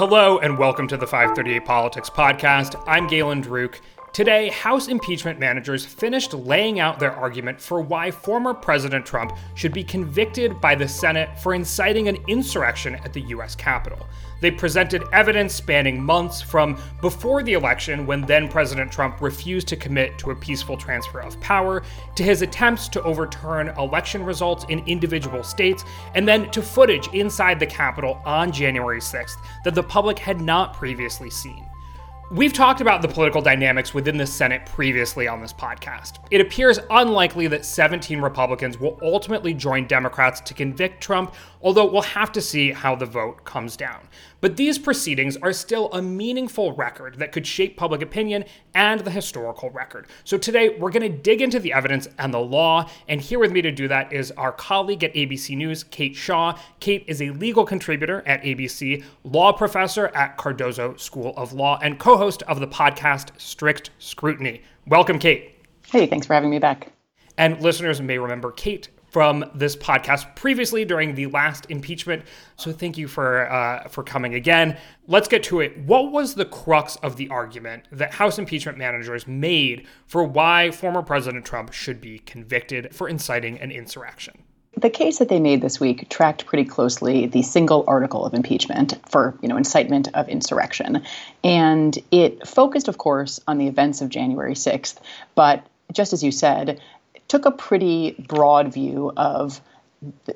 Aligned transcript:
Hello, 0.00 0.38
and 0.38 0.56
welcome 0.56 0.88
to 0.88 0.96
the 0.96 1.06
538 1.06 1.66
Politics 1.66 2.08
Podcast. 2.08 2.82
I'm 2.86 3.06
Galen 3.06 3.42
Druke. 3.42 3.82
Today, 4.12 4.48
House 4.48 4.88
impeachment 4.88 5.38
managers 5.38 5.86
finished 5.86 6.34
laying 6.34 6.80
out 6.80 6.98
their 6.98 7.12
argument 7.12 7.60
for 7.60 7.80
why 7.80 8.10
former 8.10 8.52
President 8.52 9.06
Trump 9.06 9.36
should 9.54 9.72
be 9.72 9.84
convicted 9.84 10.60
by 10.60 10.74
the 10.74 10.88
Senate 10.88 11.38
for 11.38 11.54
inciting 11.54 12.08
an 12.08 12.18
insurrection 12.26 12.96
at 12.96 13.12
the 13.12 13.20
U.S. 13.20 13.54
Capitol. 13.54 14.08
They 14.40 14.50
presented 14.50 15.04
evidence 15.12 15.54
spanning 15.54 16.02
months 16.02 16.42
from 16.42 16.76
before 17.00 17.44
the 17.44 17.52
election, 17.52 18.04
when 18.04 18.22
then 18.22 18.48
President 18.48 18.90
Trump 18.90 19.20
refused 19.20 19.68
to 19.68 19.76
commit 19.76 20.18
to 20.18 20.32
a 20.32 20.36
peaceful 20.36 20.76
transfer 20.76 21.20
of 21.20 21.40
power, 21.40 21.84
to 22.16 22.24
his 22.24 22.42
attempts 22.42 22.88
to 22.88 23.02
overturn 23.04 23.68
election 23.78 24.24
results 24.24 24.64
in 24.70 24.80
individual 24.88 25.44
states, 25.44 25.84
and 26.16 26.26
then 26.26 26.50
to 26.50 26.62
footage 26.62 27.06
inside 27.14 27.60
the 27.60 27.66
Capitol 27.66 28.20
on 28.24 28.50
January 28.50 29.00
6th 29.00 29.36
that 29.62 29.76
the 29.76 29.84
public 29.84 30.18
had 30.18 30.40
not 30.40 30.74
previously 30.74 31.30
seen. 31.30 31.69
We've 32.32 32.52
talked 32.52 32.80
about 32.80 33.02
the 33.02 33.08
political 33.08 33.42
dynamics 33.42 33.92
within 33.92 34.16
the 34.16 34.24
Senate 34.24 34.64
previously 34.64 35.26
on 35.26 35.40
this 35.40 35.52
podcast. 35.52 36.18
It 36.30 36.40
appears 36.40 36.78
unlikely 36.88 37.48
that 37.48 37.64
17 37.64 38.20
Republicans 38.20 38.78
will 38.78 38.96
ultimately 39.02 39.52
join 39.52 39.88
Democrats 39.88 40.40
to 40.42 40.54
convict 40.54 41.02
Trump, 41.02 41.34
although 41.62 41.84
we'll 41.84 42.02
have 42.02 42.32
to 42.32 42.40
see 42.40 42.72
how 42.72 42.94
the 42.94 43.06
vote 43.06 43.44
comes 43.44 43.76
down. 43.76 44.08
But 44.40 44.56
these 44.56 44.78
proceedings 44.78 45.36
are 45.38 45.52
still 45.52 45.92
a 45.92 46.00
meaningful 46.00 46.72
record 46.72 47.18
that 47.18 47.32
could 47.32 47.46
shape 47.46 47.76
public 47.76 48.00
opinion 48.00 48.44
and 48.74 49.00
the 49.00 49.10
historical 49.10 49.70
record. 49.70 50.06
So 50.24 50.38
today, 50.38 50.70
we're 50.78 50.90
going 50.90 51.10
to 51.10 51.18
dig 51.18 51.42
into 51.42 51.60
the 51.60 51.72
evidence 51.72 52.08
and 52.18 52.32
the 52.32 52.38
law. 52.38 52.88
And 53.08 53.20
here 53.20 53.38
with 53.38 53.52
me 53.52 53.60
to 53.62 53.70
do 53.70 53.88
that 53.88 54.12
is 54.12 54.30
our 54.32 54.52
colleague 54.52 55.04
at 55.04 55.14
ABC 55.14 55.56
News, 55.56 55.84
Kate 55.84 56.16
Shaw. 56.16 56.58
Kate 56.80 57.04
is 57.06 57.20
a 57.20 57.30
legal 57.30 57.64
contributor 57.64 58.22
at 58.26 58.42
ABC, 58.42 59.04
law 59.24 59.52
professor 59.52 60.08
at 60.08 60.38
Cardozo 60.38 60.96
School 60.96 61.34
of 61.36 61.52
Law, 61.52 61.78
and 61.82 61.98
co 61.98 62.16
host 62.16 62.42
of 62.44 62.60
the 62.60 62.68
podcast 62.68 63.38
Strict 63.38 63.90
Scrutiny. 63.98 64.62
Welcome, 64.86 65.18
Kate. 65.18 65.56
Hey, 65.86 66.06
thanks 66.06 66.26
for 66.26 66.34
having 66.34 66.50
me 66.50 66.58
back. 66.58 66.92
And 67.36 67.60
listeners 67.60 68.00
may 68.00 68.18
remember 68.18 68.52
Kate 68.52 68.88
from 69.10 69.44
this 69.54 69.76
podcast 69.76 70.34
previously 70.36 70.84
during 70.84 71.14
the 71.14 71.26
last 71.26 71.66
impeachment. 71.68 72.22
So 72.56 72.72
thank 72.72 72.96
you 72.96 73.08
for 73.08 73.50
uh, 73.50 73.88
for 73.88 74.02
coming 74.02 74.34
again. 74.34 74.76
Let's 75.06 75.28
get 75.28 75.42
to 75.44 75.60
it. 75.60 75.76
What 75.78 76.12
was 76.12 76.34
the 76.34 76.44
crux 76.44 76.96
of 76.96 77.16
the 77.16 77.28
argument 77.28 77.86
that 77.92 78.14
House 78.14 78.38
impeachment 78.38 78.78
managers 78.78 79.26
made 79.26 79.86
for 80.06 80.24
why 80.24 80.70
former 80.70 81.02
President 81.02 81.44
Trump 81.44 81.72
should 81.72 82.00
be 82.00 82.20
convicted 82.20 82.94
for 82.94 83.08
inciting 83.08 83.60
an 83.60 83.70
insurrection? 83.70 84.42
The 84.76 84.90
case 84.90 85.18
that 85.18 85.28
they 85.28 85.40
made 85.40 85.60
this 85.60 85.80
week 85.80 86.08
tracked 86.08 86.46
pretty 86.46 86.64
closely 86.64 87.26
the 87.26 87.42
single 87.42 87.84
article 87.88 88.24
of 88.24 88.34
impeachment 88.34 88.94
for, 89.08 89.36
you 89.42 89.48
know, 89.48 89.56
incitement 89.56 90.08
of 90.14 90.28
insurrection. 90.28 91.02
And 91.42 91.98
it 92.12 92.46
focused, 92.46 92.86
of 92.86 92.96
course, 92.96 93.40
on 93.48 93.58
the 93.58 93.66
events 93.66 94.00
of 94.00 94.08
January 94.08 94.54
6th, 94.54 94.98
but 95.34 95.66
just 95.92 96.12
as 96.12 96.22
you 96.22 96.30
said, 96.30 96.80
took 97.30 97.46
a 97.46 97.52
pretty 97.52 98.16
broad 98.26 98.74
view 98.74 99.12
of 99.16 99.60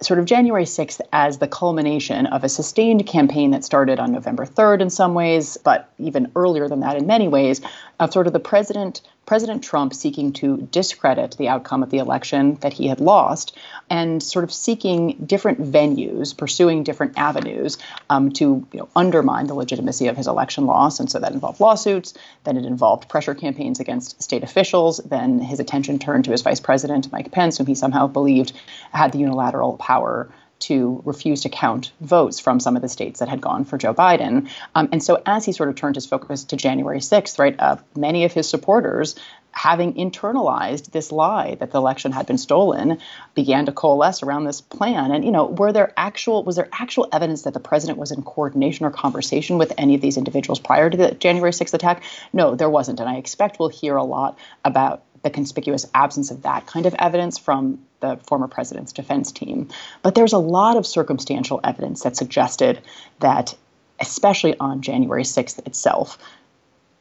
sort 0.01 0.21
of 0.21 0.27
January 0.27 0.65
6th 0.65 1.01
as 1.13 1.39
the 1.39 1.49
culmination 1.49 2.27
of 2.27 2.45
a 2.45 2.49
sustained 2.49 3.05
campaign 3.05 3.51
that 3.51 3.65
started 3.65 3.99
on 3.99 4.13
November 4.13 4.47
3rd 4.47 4.81
in 4.81 4.91
some 4.91 5.13
ways, 5.13 5.57
but 5.65 5.91
even 5.99 6.31
earlier 6.37 6.69
than 6.69 6.81
that 6.81 6.97
in 6.97 7.05
many 7.05 7.27
ways, 7.27 7.61
of 7.99 8.13
sort 8.13 8.29
of 8.29 8.33
the 8.33 8.39
president 8.39 9.01
President 9.27 9.65
Trump 9.65 9.95
seeking 9.95 10.33
to 10.35 10.69
discredit 10.71 11.37
the 11.39 11.49
outcome 11.49 11.83
of 11.83 11.91
the 11.91 11.99
election 11.99 12.57
that 12.57 12.73
he 12.73 12.89
had 12.89 13.01
lost 13.01 13.57
and 13.89 14.23
sort 14.23 14.45
of 14.45 14.53
seeking 14.53 15.17
different 15.25 15.61
venues, 15.61 16.37
pursuing 16.37 16.83
different 16.83 17.19
avenues 17.19 17.79
um, 18.11 18.31
to 18.33 18.67
you 18.73 18.79
know, 18.81 18.89
undermine 18.95 19.47
the 19.47 19.55
legitimacy 19.55 20.09
of 20.09 20.17
his 20.17 20.27
election 20.27 20.67
loss. 20.67 21.01
And 21.01 21.11
so 21.11 21.19
that 21.19 21.33
involved 21.33 21.61
lawsuits, 21.61 22.15
then 22.45 22.57
it 22.57 22.65
involved 22.65 23.09
pressure 23.09 23.35
campaigns 23.35 23.81
against 23.81 24.23
state 24.23 24.43
officials, 24.43 24.99
then 24.99 25.41
his 25.41 25.61
attention 25.61 25.99
turned 25.99 26.25
to 26.27 26.31
his 26.31 26.43
vice 26.43 26.61
president, 26.61 27.11
Mike 27.13 27.33
Pence, 27.33 27.59
whom 27.59 27.67
he 27.67 27.75
somehow 27.75 28.07
believed 28.07 28.53
had 28.93 29.13
the 29.13 29.19
unilateral 29.19 29.77
power 29.79 30.29
to 30.67 31.03
refuse 31.05 31.43
to 31.43 31.49
count 31.49 31.93
votes 32.01 32.41
from 32.41 32.61
some 32.61 32.77
of 32.77 32.83
the 32.83 32.89
states 32.89 33.21
that 33.21 33.29
had 33.29 33.41
gone 33.41 33.65
for 33.65 33.79
Joe 33.79 33.95
Biden. 33.95 34.49
Um, 34.75 34.89
and 34.93 35.03
so, 35.03 35.23
as 35.27 35.45
he 35.45 35.53
sort 35.53 35.69
of 35.69 35.75
turned 35.75 35.95
his 35.95 36.07
focus 36.07 36.45
to 36.45 36.57
January 36.57 37.01
6th, 37.01 37.39
right, 37.39 37.55
uh, 37.59 37.77
many 37.97 38.25
of 38.25 38.33
his 38.33 38.49
supporters, 38.49 39.15
having 39.55 39.95
internalized 39.95 40.91
this 40.91 41.13
lie 41.13 41.55
that 41.57 41.71
the 41.71 41.79
election 41.79 42.11
had 42.11 42.27
been 42.27 42.39
stolen, 42.39 42.99
began 43.35 43.67
to 43.67 43.73
coalesce 43.73 44.23
around 44.23 44.45
this 44.45 44.61
plan. 44.61 45.13
And 45.13 45.25
you 45.25 45.31
know, 45.31 45.47
were 45.47 45.73
there 45.73 45.93
actual 45.97 46.43
was 46.43 46.57
there 46.57 46.69
actual 46.73 47.09
evidence 47.13 47.43
that 47.43 47.55
the 47.55 47.61
president 47.61 47.99
was 47.99 48.11
in 48.11 48.23
coordination 48.23 48.85
or 48.85 48.91
conversation 48.91 49.59
with 49.59 49.73
any 49.79 49.95
of 49.95 50.01
these 50.01 50.17
individuals 50.17 50.59
prior 50.59 50.91
to 50.91 50.97
the 50.97 51.13
January 51.13 51.53
6th 51.53 51.75
attack? 51.75 52.03
No, 52.33 52.55
there 52.55 52.71
wasn't. 52.71 53.01
And 53.01 53.09
I 53.09 53.17
expect 53.17 53.59
we'll 53.59 53.69
hear 53.69 53.97
a 53.97 54.05
lot 54.05 54.39
about 54.65 55.05
the 55.25 55.31
conspicuous 55.31 55.87
absence 55.95 56.31
of 56.31 56.43
that 56.43 56.67
kind 56.67 56.87
of 56.87 56.95
evidence 56.99 57.39
from 57.39 57.81
the 58.01 58.17
former 58.29 58.47
president's 58.47 58.93
defense 58.93 59.33
team. 59.33 59.69
But 60.03 60.15
there's 60.15 60.35
a 60.35 60.39
lot 60.39 60.77
of 60.77 60.87
circumstantial 60.87 61.61
evidence 61.65 62.03
that 62.03 62.15
suggested 62.15 62.81
that, 63.21 63.55
especially 63.99 64.57
on 64.61 64.83
January 64.83 65.25
6th 65.25 65.67
itself, 65.67 66.19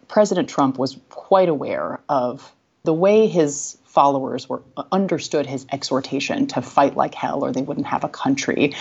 President 0.08 0.50
Trump 0.50 0.80
was 0.80 0.98
quite 1.10 1.50
aware 1.50 2.00
of 2.08 2.52
the 2.84 2.94
way 2.94 3.28
his 3.28 3.78
followers 3.86 4.50
were 4.50 4.62
understood 4.92 5.46
his 5.46 5.66
exhortation 5.72 6.48
to 6.48 6.62
fight 6.62 6.96
like 6.96 7.14
hell 7.14 7.44
or 7.44 7.52
they 7.52 7.62
wouldn't 7.62 7.88
have 7.88 8.04
a 8.04 8.10
country 8.10 8.74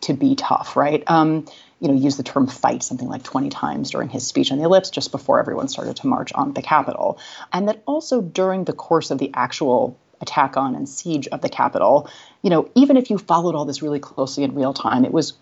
to 0.00 0.14
be 0.14 0.36
tough 0.36 0.76
right 0.76 1.02
um, 1.08 1.44
you 1.80 1.88
know 1.88 1.94
used 1.94 2.18
the 2.18 2.22
term 2.22 2.46
fight 2.46 2.82
something 2.82 3.08
like 3.08 3.22
20 3.22 3.48
times 3.48 3.90
during 3.90 4.08
his 4.08 4.26
speech 4.26 4.52
on 4.52 4.58
the 4.58 4.64
ellipse 4.64 4.90
just 4.90 5.10
before 5.10 5.40
everyone 5.40 5.68
started 5.68 5.96
to 5.96 6.06
march 6.06 6.32
on 6.34 6.52
the 6.52 6.62
capitol. 6.62 7.18
And 7.52 7.68
that 7.68 7.82
also 7.86 8.20
during 8.20 8.64
the 8.64 8.72
course 8.72 9.10
of 9.10 9.18
the 9.18 9.30
actual 9.34 9.96
attack 10.20 10.56
on 10.56 10.74
and 10.74 10.88
siege 10.88 11.28
of 11.28 11.40
the 11.40 11.48
Capitol, 11.48 12.08
you 12.42 12.50
know, 12.50 12.68
even 12.74 12.96
if 12.96 13.10
you 13.10 13.18
followed 13.18 13.54
all 13.54 13.64
this 13.64 13.82
really 13.82 14.00
closely 14.00 14.44
in 14.44 14.54
real 14.54 14.74
time, 14.74 15.04
it 15.04 15.12
was 15.12 15.34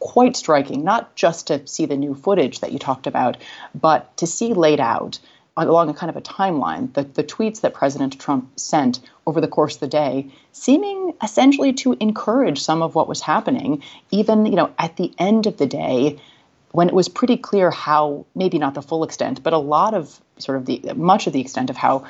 quite 0.00 0.36
striking, 0.36 0.84
not 0.84 1.14
just 1.14 1.46
to 1.48 1.66
see 1.66 1.86
the 1.86 1.96
new 1.96 2.14
footage 2.14 2.60
that 2.60 2.72
you 2.72 2.78
talked 2.78 3.06
about, 3.06 3.36
but 3.74 4.16
to 4.18 4.26
see 4.26 4.52
laid 4.52 4.80
out 4.80 5.18
along 5.66 5.88
a 5.88 5.94
kind 5.94 6.10
of 6.10 6.16
a 6.16 6.20
timeline 6.20 6.92
the, 6.94 7.02
the 7.02 7.24
tweets 7.24 7.62
that 7.62 7.74
President 7.74 8.18
Trump 8.20 8.48
sent 8.58 9.00
over 9.26 9.40
the 9.40 9.48
course 9.48 9.74
of 9.74 9.80
the 9.80 9.88
day, 9.88 10.30
seeming 10.52 11.14
essentially 11.22 11.72
to 11.72 11.96
encourage 12.00 12.60
some 12.60 12.82
of 12.82 12.94
what 12.94 13.08
was 13.08 13.20
happening, 13.20 13.82
even, 14.10 14.46
you 14.46 14.54
know, 14.54 14.72
at 14.78 14.96
the 14.96 15.12
end 15.18 15.46
of 15.46 15.56
the 15.56 15.66
day, 15.66 16.18
when 16.72 16.88
it 16.88 16.94
was 16.94 17.08
pretty 17.08 17.36
clear 17.36 17.70
how, 17.70 18.24
maybe 18.34 18.58
not 18.58 18.74
the 18.74 18.82
full 18.82 19.02
extent, 19.02 19.42
but 19.42 19.52
a 19.52 19.58
lot 19.58 19.94
of 19.94 20.20
sort 20.38 20.58
of 20.58 20.66
the 20.66 20.80
much 20.94 21.26
of 21.26 21.32
the 21.32 21.40
extent 21.40 21.70
of 21.70 21.76
how 21.76 22.04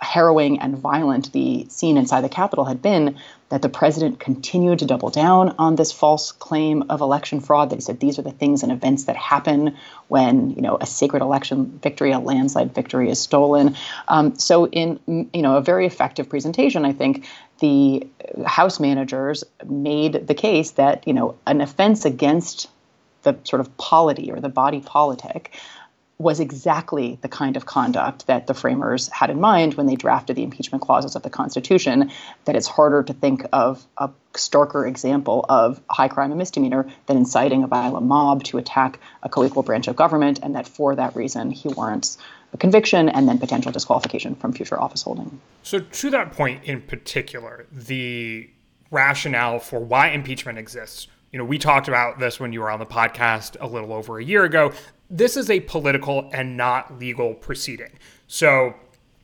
harrowing 0.00 0.60
and 0.60 0.76
violent 0.76 1.32
the 1.32 1.66
scene 1.68 1.96
inside 1.96 2.22
the 2.22 2.28
Capitol 2.28 2.64
had 2.64 2.82
been, 2.82 3.16
that 3.48 3.62
the 3.62 3.68
president 3.68 4.18
continued 4.18 4.80
to 4.80 4.86
double 4.86 5.10
down 5.10 5.54
on 5.58 5.76
this 5.76 5.92
false 5.92 6.32
claim 6.32 6.84
of 6.88 7.00
election 7.00 7.40
fraud. 7.40 7.70
That 7.70 7.76
he 7.76 7.80
said 7.80 8.00
these 8.00 8.18
are 8.18 8.22
the 8.22 8.32
things 8.32 8.62
and 8.62 8.72
events 8.72 9.04
that 9.04 9.16
happen 9.16 9.76
when 10.08 10.50
you 10.50 10.62
know 10.62 10.76
a 10.80 10.86
sacred 10.86 11.22
election 11.22 11.78
victory, 11.82 12.12
a 12.12 12.18
landslide 12.18 12.74
victory, 12.74 13.10
is 13.10 13.20
stolen. 13.20 13.76
Um, 14.08 14.36
so, 14.36 14.66
in 14.66 14.98
you 15.32 15.42
know 15.42 15.56
a 15.56 15.62
very 15.62 15.86
effective 15.86 16.28
presentation, 16.28 16.84
I 16.84 16.92
think 16.92 17.28
the 17.60 18.06
House 18.44 18.80
managers 18.80 19.44
made 19.64 20.26
the 20.26 20.34
case 20.34 20.72
that 20.72 21.06
you 21.06 21.12
know 21.12 21.36
an 21.46 21.60
offense 21.60 22.04
against 22.04 22.68
the 23.22 23.36
sort 23.44 23.60
of 23.60 23.76
polity 23.76 24.30
or 24.32 24.40
the 24.40 24.48
body 24.48 24.80
politic 24.80 25.52
was 26.18 26.38
exactly 26.38 27.18
the 27.22 27.28
kind 27.28 27.56
of 27.56 27.66
conduct 27.66 28.26
that 28.28 28.46
the 28.46 28.54
framers 28.54 29.08
had 29.08 29.30
in 29.30 29.40
mind 29.40 29.74
when 29.74 29.86
they 29.86 29.96
drafted 29.96 30.36
the 30.36 30.44
impeachment 30.44 30.82
clauses 30.82 31.16
of 31.16 31.22
the 31.22 31.30
Constitution. 31.30 32.10
That 32.44 32.54
it's 32.54 32.68
harder 32.68 33.02
to 33.02 33.12
think 33.12 33.44
of 33.52 33.84
a 33.98 34.10
starker 34.32 34.88
example 34.88 35.44
of 35.48 35.80
high 35.90 36.08
crime 36.08 36.30
and 36.30 36.38
misdemeanor 36.38 36.88
than 37.06 37.16
inciting 37.16 37.64
a 37.64 37.66
violent 37.66 38.06
mob 38.06 38.44
to 38.44 38.58
attack 38.58 39.00
a 39.22 39.28
co 39.28 39.44
equal 39.44 39.64
branch 39.64 39.88
of 39.88 39.96
government, 39.96 40.38
and 40.42 40.54
that 40.54 40.68
for 40.68 40.94
that 40.94 41.16
reason 41.16 41.50
he 41.50 41.68
warrants 41.70 42.16
a 42.52 42.56
conviction 42.56 43.08
and 43.08 43.28
then 43.28 43.38
potential 43.38 43.72
disqualification 43.72 44.36
from 44.36 44.52
future 44.52 44.80
office 44.80 45.02
holding. 45.02 45.40
So, 45.64 45.80
to 45.80 46.10
that 46.10 46.32
point 46.32 46.62
in 46.64 46.80
particular, 46.80 47.66
the 47.72 48.48
rationale 48.92 49.58
for 49.58 49.80
why 49.80 50.10
impeachment 50.10 50.58
exists 50.58 51.08
you 51.34 51.38
know, 51.38 51.44
we 51.44 51.58
talked 51.58 51.88
about 51.88 52.20
this 52.20 52.38
when 52.38 52.52
you 52.52 52.60
were 52.60 52.70
on 52.70 52.78
the 52.78 52.86
podcast 52.86 53.56
a 53.60 53.66
little 53.66 53.92
over 53.92 54.20
a 54.20 54.24
year 54.24 54.44
ago 54.44 54.72
this 55.14 55.36
is 55.36 55.48
a 55.48 55.60
political 55.60 56.28
and 56.32 56.56
not 56.56 56.98
legal 56.98 57.34
proceeding. 57.34 57.92
So 58.26 58.74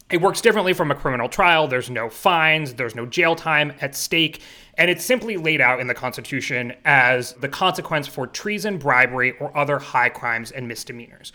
it 0.09 0.21
works 0.21 0.41
differently 0.41 0.73
from 0.73 0.93
a 0.93 0.95
criminal 0.95 1.29
trial. 1.29 1.67
There's 1.67 1.91
no 1.91 2.09
fines, 2.09 2.75
there's 2.75 2.95
no 2.95 3.07
jail 3.07 3.35
time 3.35 3.73
at 3.81 3.97
stake, 3.97 4.41
and 4.79 4.89
it's 4.89 5.05
simply 5.05 5.37
laid 5.37 5.61
out 5.61 5.81
in 5.81 5.89
the 5.89 5.95
Constitution 5.95 6.73
as 6.85 7.33
the 7.35 7.49
consequence 7.49 8.07
for 8.07 8.29
treason, 8.29 8.79
bribery, 8.79 9.33
or 9.41 9.57
other 9.57 9.81
high 9.81 10.09
crimes 10.09 10.53
and 10.53 10.69
misdemeanors. 10.69 11.33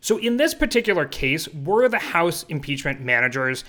So 0.00 0.18
in 0.18 0.36
this 0.36 0.52
particular 0.52 1.06
case, 1.06 1.46
were 1.48 1.88
the 1.88 1.98
House 1.98 2.44
impeachment 2.48 3.00
managers 3.00 3.62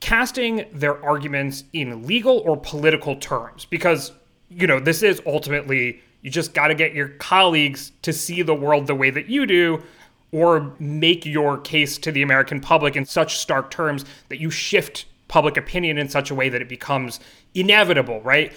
casting 0.00 0.66
their 0.70 1.02
arguments 1.02 1.64
in 1.72 2.06
legal 2.06 2.40
or 2.40 2.58
political 2.58 3.16
terms? 3.16 3.64
Because, 3.64 4.12
you 4.50 4.66
know, 4.66 4.80
this 4.80 5.02
is 5.02 5.22
ultimately 5.24 6.02
You 6.28 6.32
just 6.32 6.52
got 6.52 6.66
to 6.66 6.74
get 6.74 6.92
your 6.92 7.08
colleagues 7.08 7.90
to 8.02 8.12
see 8.12 8.42
the 8.42 8.54
world 8.54 8.86
the 8.86 8.94
way 8.94 9.08
that 9.08 9.30
you 9.30 9.46
do 9.46 9.82
or 10.30 10.74
make 10.78 11.24
your 11.24 11.56
case 11.56 11.96
to 11.96 12.12
the 12.12 12.20
American 12.20 12.60
public 12.60 12.96
in 12.96 13.06
such 13.06 13.38
stark 13.38 13.70
terms 13.70 14.04
that 14.28 14.38
you 14.38 14.50
shift 14.50 15.06
public 15.28 15.56
opinion 15.56 15.96
in 15.96 16.10
such 16.10 16.30
a 16.30 16.34
way 16.34 16.50
that 16.50 16.60
it 16.60 16.68
becomes 16.68 17.18
inevitable, 17.54 18.20
right? 18.20 18.52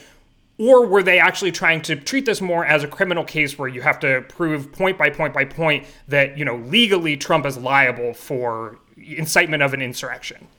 Or 0.57 0.85
were 0.85 1.01
they 1.01 1.17
actually 1.17 1.53
trying 1.53 1.81
to 1.83 1.95
treat 1.95 2.25
this 2.25 2.41
more 2.41 2.65
as 2.65 2.83
a 2.83 2.89
criminal 2.89 3.23
case 3.23 3.57
where 3.57 3.69
you 3.69 3.79
have 3.79 4.01
to 4.01 4.19
prove 4.27 4.73
point 4.73 4.97
by 4.97 5.09
point 5.09 5.33
by 5.33 5.45
point 5.45 5.85
that, 6.09 6.37
you 6.37 6.43
know, 6.43 6.57
legally 6.57 7.15
Trump 7.15 7.45
is 7.45 7.57
liable 7.57 8.13
for 8.13 8.79
incitement 8.97 9.63
of 9.63 9.73
an 9.73 9.81
insurrection? 9.81 10.49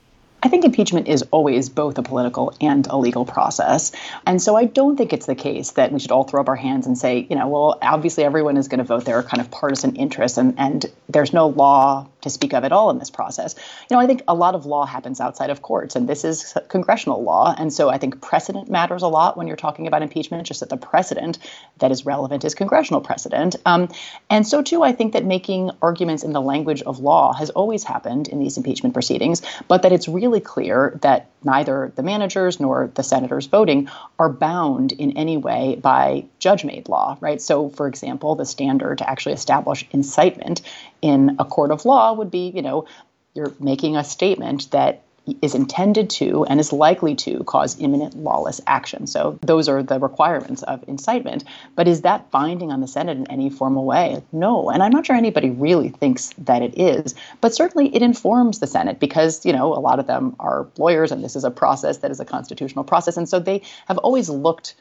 I 0.43 0.49
think 0.49 0.65
impeachment 0.65 1.07
is 1.09 1.23
always 1.31 1.69
both 1.69 1.99
a 1.99 2.03
political 2.03 2.55
and 2.61 2.87
a 2.89 2.97
legal 2.97 3.25
process. 3.25 3.93
And 4.27 4.41
so 4.41 4.57
I 4.57 4.65
don't 4.65 4.97
think 4.97 5.13
it's 5.13 5.27
the 5.27 5.35
case 5.35 5.73
that 5.73 5.93
we 5.93 6.01
should 6.01 6.11
all 6.11 6.25
throw 6.25 6.41
up 6.41 6.49
our 6.49 6.57
hands 6.57 6.87
and 6.87 6.97
say, 6.97 7.27
you 7.29 7.37
know, 7.37 7.47
well, 7.49 7.79
obviously 7.83 8.25
everyone 8.25 8.57
is 8.57 8.69
going 8.69 8.79
to 8.79 8.85
vote. 8.85 9.05
their 9.05 9.23
kind 9.23 9.41
of 9.41 9.51
partisan 9.51 9.97
interests, 9.97 10.39
and, 10.39 10.55
and 10.59 10.87
there's 11.09 11.33
no 11.33 11.49
law 11.49 12.07
to 12.23 12.31
speak 12.31 12.55
of 12.55 12.65
at 12.65 12.73
all 12.73 12.91
in 12.91 12.99
this 12.99 13.11
process. 13.11 13.55
You 13.91 13.97
know, 13.97 14.01
I 14.01 14.07
think 14.07 14.23
a 14.29 14.35
lot 14.35 14.55
of 14.55 14.65
law 14.65 14.87
happens 14.87 15.21
outside 15.21 15.51
of 15.51 15.61
courts, 15.63 15.97
and 15.97 16.09
this 16.09 16.25
is 16.25 16.57
congressional 16.69 17.23
law. 17.23 17.55
And 17.57 17.73
so 17.73 17.89
I 17.89 17.99
think 17.99 18.21
precedent 18.21 18.71
matters 18.71 19.03
a 19.03 19.09
lot 19.09 19.37
when 19.37 19.47
you're 19.47 19.57
talking 19.57 19.87
about 19.87 20.03
impeachment, 20.03 20.47
just 20.47 20.61
that 20.61 20.69
the 20.69 20.77
precedent 20.77 21.39
that 21.79 21.91
is 21.91 22.07
relevant 22.07 22.45
is 22.45 22.55
congressional 22.55 23.01
precedent. 23.01 23.57
Um, 23.67 23.89
and 24.31 24.47
so, 24.47 24.63
too, 24.63 24.83
I 24.83 24.93
think 24.93 25.13
that 25.13 25.25
making 25.25 25.73
arguments 25.83 26.23
in 26.23 26.33
the 26.33 26.41
language 26.41 26.83
of 26.83 27.01
law 27.01 27.33
has 27.33 27.51
always 27.51 27.85
happened 27.85 28.29
in 28.29 28.39
these 28.39 28.57
impeachment 28.57 28.95
proceedings, 28.95 29.43
but 29.69 29.83
that 29.83 29.93
it's 29.93 30.09
really 30.09 30.32
really 30.33 30.41
clear 30.41 30.99
that 31.03 31.29
neither 31.45 31.93
the 31.95 32.03
managers 32.03 32.59
nor 32.59 32.91
the 32.95 33.03
senators 33.03 33.47
voting 33.47 33.89
are 34.19 34.31
bound 34.31 34.93
in 34.93 35.17
any 35.19 35.37
way 35.37 35.79
by 35.81 36.25
judge 36.39 36.65
made 36.65 36.89
law, 36.89 37.19
right? 37.21 37.41
So, 37.41 37.69
for 37.69 37.87
example, 37.87 38.35
the 38.35 38.47
standard 38.47 38.99
to 38.99 39.09
actually 39.09 39.35
establish 39.35 39.87
incitement 39.91 40.63
in 41.03 41.37
a 41.39 41.45
court 41.45 41.71
of 41.71 41.85
law 41.85 42.15
would 42.15 42.31
be, 42.31 42.51
you 42.55 42.63
know, 42.63 42.87
you're 43.35 43.53
making 43.61 43.97
a 43.97 44.05
statement 44.05 44.71
that 44.71 45.03
is 45.41 45.55
intended 45.55 46.11
to 46.11 46.45
and 46.45 46.59
is 46.59 46.73
likely 46.73 47.15
to 47.15 47.45
cause 47.45 47.79
imminent 47.79 48.17
lawless 48.17 48.61
action. 48.67 49.07
So 49.07 49.39
those 49.43 49.69
are 49.69 49.83
the 49.83 50.01
requirements 50.01 50.63
of 50.63 50.85
incitement. 50.89 51.45
But 51.77 51.87
is 51.87 52.03
that 52.03 52.31
binding 52.31 52.73
on 52.73 52.81
the 52.81 52.89
Senate 52.89 53.17
in 53.17 53.31
any 53.31 53.49
formal 53.49 53.85
way? 53.85 54.23
No. 54.33 54.71
And 54.71 54.83
I'm 54.83 54.91
not 54.91 55.07
sure 55.07 55.15
anybody 55.15 55.51
really 55.51 55.91
thinks 55.91 56.31
that 56.39 56.63
it 56.63 56.79
is. 56.79 57.15
But 57.41 57.55
certainly 57.55 57.95
it 57.95 58.03
informs 58.03 58.59
the 58.59 58.67
Senate 58.67 58.99
because, 58.99 59.47
you 59.47 59.53
know, 59.53 59.75
a 59.75 59.79
lot 59.79 60.01
of 60.01 60.07
them 60.07 60.35
are 60.41 60.67
lawyers 60.77 61.13
and 61.13 61.23
this 61.23 61.37
is 61.37 61.45
a 61.45 61.51
process 61.51 61.99
that 61.99 62.11
is 62.11 62.19
a 62.19 62.25
constitutional 62.25 62.85
process. 62.85 63.17
And 63.17 63.29
so 63.29 63.39
they 63.39 63.63
have 63.87 63.99
always 63.99 64.29
looked 64.29 64.75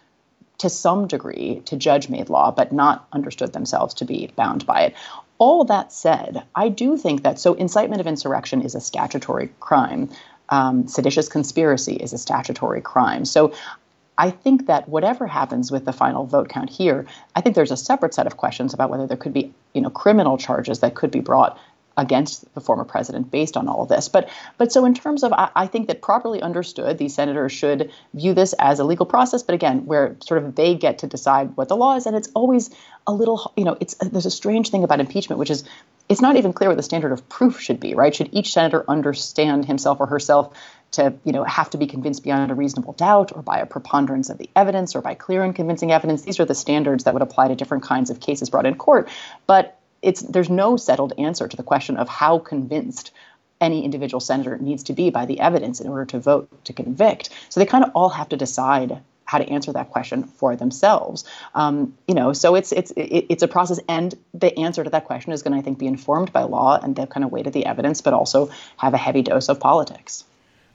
to 0.58 0.70
some 0.70 1.08
degree 1.08 1.62
to 1.66 1.76
judge 1.76 2.08
made 2.08 2.30
law, 2.30 2.52
but 2.52 2.72
not 2.72 3.08
understood 3.12 3.52
themselves 3.52 3.96
to 3.96 4.06
be 4.06 4.32
bound 4.36 4.66
by 4.66 4.82
it. 4.84 4.96
All 5.40 5.66
that 5.66 5.92
said, 5.92 6.44
I 6.54 6.70
do 6.70 6.98
think 6.98 7.24
that 7.24 7.40
so 7.40 7.56
incitement 7.56 8.00
of 8.00 8.06
insurrection 8.06 8.62
is 8.62 8.76
a 8.76 8.80
statutory 8.80 9.50
crime 9.60 10.10
um, 10.52 10.88
seditious 10.88 11.28
conspiracy 11.30 11.96
is 11.96 12.14
a 12.14 12.18
statutory 12.18 12.82
crime. 12.82 13.26
So 13.26 13.54
I 14.18 14.30
think 14.30 14.68
that 14.68 14.88
whatever 14.88 15.26
happens 15.26 15.72
with 15.72 15.86
the 15.86 15.94
final 15.94 16.26
vote 16.26 16.50
count 16.50 16.70
here, 16.70 17.08
I 17.36 17.42
think 17.42 17.56
there's 17.56 17.72
a 17.72 17.78
separate 17.78 18.14
set 18.14 18.28
of 18.28 18.38
questions 18.38 18.74
about 18.74 18.90
whether 18.90 19.08
there 19.08 19.18
could 19.18 19.34
be, 19.34 19.52
you 19.74 19.82
know, 19.82 19.90
criminal 19.90 20.38
charges 20.38 20.80
that 20.82 20.94
could 20.94 21.10
be 21.10 21.22
brought 21.22 21.58
against 21.98 22.54
the 22.54 22.62
former 22.62 22.84
president 22.84 23.32
based 23.32 23.58
on 23.58 23.68
all 23.68 23.84
of 23.84 23.90
this. 23.90 24.08
But 24.08 24.30
but 24.58 24.72
so 24.72 24.86
in 24.86 24.94
terms 24.94 25.24
of 25.24 25.34
I, 25.34 25.50
I, 25.56 25.68
think 25.68 25.88
that 25.88 26.02
properly 26.02 26.42
understood, 26.42 26.98
these 26.98 27.14
senators 27.14 27.52
should 27.52 27.92
view 28.14 28.34
this 28.34 28.54
as 28.60 28.80
a 28.80 28.84
legal 28.84 29.06
process. 29.06 29.44
But 29.44 29.56
again, 29.56 29.86
where 29.86 30.16
sort 30.22 30.44
of 30.44 30.56
they 30.56 30.76
get 30.76 31.00
to 31.00 31.08
decide 31.08 31.56
what 31.58 31.68
the 31.68 31.76
law 31.76 31.96
is, 31.96 32.06
and 32.06 32.16
it's 32.16 32.30
always 32.34 32.70
a 33.08 33.14
little 33.14 33.52
you 33.58 33.66
know 33.66 33.78
it's 33.80 33.96
there's 33.96 34.26
a 34.26 34.32
strange 34.32 34.70
thing 34.70 34.84
about 34.84 35.00
impeachment, 35.00 35.40
which 35.40 35.50
is 35.50 35.64
it's 36.12 36.22
not 36.22 36.36
even 36.36 36.52
clear 36.52 36.70
what 36.70 36.76
the 36.76 36.84
standard 36.84 37.14
of 37.14 37.30
proof 37.30 37.62
should 37.62 37.80
be, 37.80 37.96
right? 37.96 38.14
Should 38.14 38.30
each 38.34 38.52
senator 38.52 38.84
understand 38.88 39.66
himself 39.66 40.02
or 40.02 40.08
herself 40.08 40.54
to 40.92 41.14
you 41.24 41.32
know 41.32 41.46
have 41.46 41.70
to 41.70 41.78
be 41.78 41.88
convinced 41.88 42.22
beyond 42.22 42.52
a 42.52 42.56
reasonable 42.56 42.92
doubt 42.92 43.32
or 43.34 43.42
by 43.42 43.60
a 43.60 43.66
preponderance 43.66 44.30
of 44.30 44.38
the 44.38 44.50
evidence 44.58 44.94
or 44.94 45.02
by 45.02 45.14
clear 45.14 45.42
and 45.42 45.56
convincing 45.56 45.92
evidence 45.94 46.24
these 46.24 46.38
are 46.42 46.46
the 46.46 46.54
standards 46.54 47.06
that 47.06 47.14
would 47.14 47.24
apply 47.24 47.48
to 47.48 47.56
different 47.56 47.84
kinds 47.84 48.10
of 48.10 48.20
cases 48.20 48.50
brought 48.50 48.66
in 48.66 48.76
court 48.76 49.08
but 49.48 49.80
it's 50.02 50.22
there's 50.22 50.50
no 50.50 50.76
settled 50.76 51.14
answer 51.18 51.48
to 51.48 51.56
the 51.56 51.64
question 51.64 51.96
of 51.96 52.10
how 52.10 52.40
convinced 52.40 53.12
any 53.62 53.86
individual 53.86 54.20
senator 54.20 54.58
needs 54.58 54.84
to 54.84 54.94
be 54.94 55.12
by 55.12 55.26
the 55.26 55.40
evidence 55.40 55.80
in 55.80 55.88
order 55.88 56.06
to 56.06 56.20
vote 56.20 56.50
to 56.66 56.74
convict. 56.74 57.30
So 57.50 57.60
they 57.60 57.66
kind 57.68 57.86
of 57.86 57.92
all 57.94 58.10
have 58.10 58.30
to 58.30 58.38
decide 58.38 59.02
how 59.32 59.38
to 59.38 59.48
answer 59.50 59.72
that 59.72 59.90
question 59.92 60.26
for 60.26 60.58
themselves. 60.58 61.24
Um, 61.56 61.98
you 62.06 62.14
know, 62.14 62.34
so 62.34 62.56
it's 62.56 62.74
it's 62.74 62.92
it, 62.92 63.28
it's 63.30 63.44
a 63.44 63.48
process, 63.48 63.80
and 63.88 64.14
the 64.34 64.60
answer 64.60 64.84
to 64.84 64.90
that 64.90 65.06
question 65.06 65.32
is 65.32 65.42
going 65.42 65.54
to, 65.54 65.60
I 65.60 65.62
think, 65.62 65.80
be 65.80 65.88
informed 65.88 66.34
by 66.34 66.44
law 66.44 66.78
and 66.84 66.98
the 66.98 67.08
kind 67.08 67.24
of 67.24 67.32
weight 67.32 67.48
of 67.48 67.54
the 67.54 67.66
evidence, 67.66 68.02
but 68.02 68.14
also 68.14 68.50
have 68.76 68.94
a 68.94 68.98
heavy 68.98 69.22
dose 69.22 69.48
of 69.48 69.58
politics. 69.58 70.26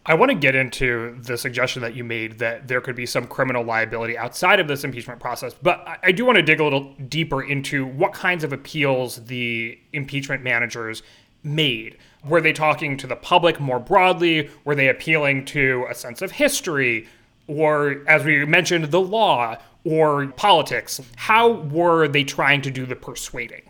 I 0.06 0.14
want 0.14 0.30
to 0.30 0.34
get 0.34 0.54
into 0.54 1.18
the 1.20 1.36
suggestion 1.36 1.82
that 1.82 1.94
you 1.94 2.02
made 2.02 2.38
that 2.38 2.66
there 2.66 2.80
could 2.80 2.96
be 2.96 3.04
some 3.04 3.26
criminal 3.26 3.62
liability 3.62 4.16
outside 4.16 4.58
of 4.58 4.68
this 4.68 4.84
impeachment 4.84 5.20
process, 5.20 5.52
but 5.52 5.86
I 6.02 6.12
do 6.12 6.24
want 6.24 6.36
to 6.36 6.42
dig 6.42 6.58
a 6.58 6.64
little 6.64 6.94
deeper 7.08 7.42
into 7.42 7.84
what 7.84 8.14
kinds 8.14 8.42
of 8.42 8.54
appeals 8.54 9.16
the 9.26 9.78
impeachment 9.92 10.42
managers 10.42 11.02
made. 11.42 11.98
Were 12.24 12.40
they 12.40 12.54
talking 12.54 12.96
to 12.96 13.06
the 13.06 13.16
public 13.16 13.60
more 13.60 13.80
broadly? 13.80 14.48
Were 14.64 14.74
they 14.74 14.88
appealing 14.88 15.44
to 15.46 15.86
a 15.90 15.94
sense 15.94 16.22
of 16.22 16.30
history? 16.30 17.06
Or, 17.48 18.02
as 18.08 18.24
we 18.24 18.44
mentioned, 18.44 18.86
the 18.86 19.00
law 19.00 19.56
or 19.84 20.26
politics? 20.28 21.00
How 21.16 21.50
were 21.50 22.08
they 22.08 22.24
trying 22.24 22.62
to 22.62 22.70
do 22.70 22.86
the 22.86 22.96
persuading? 22.96 23.62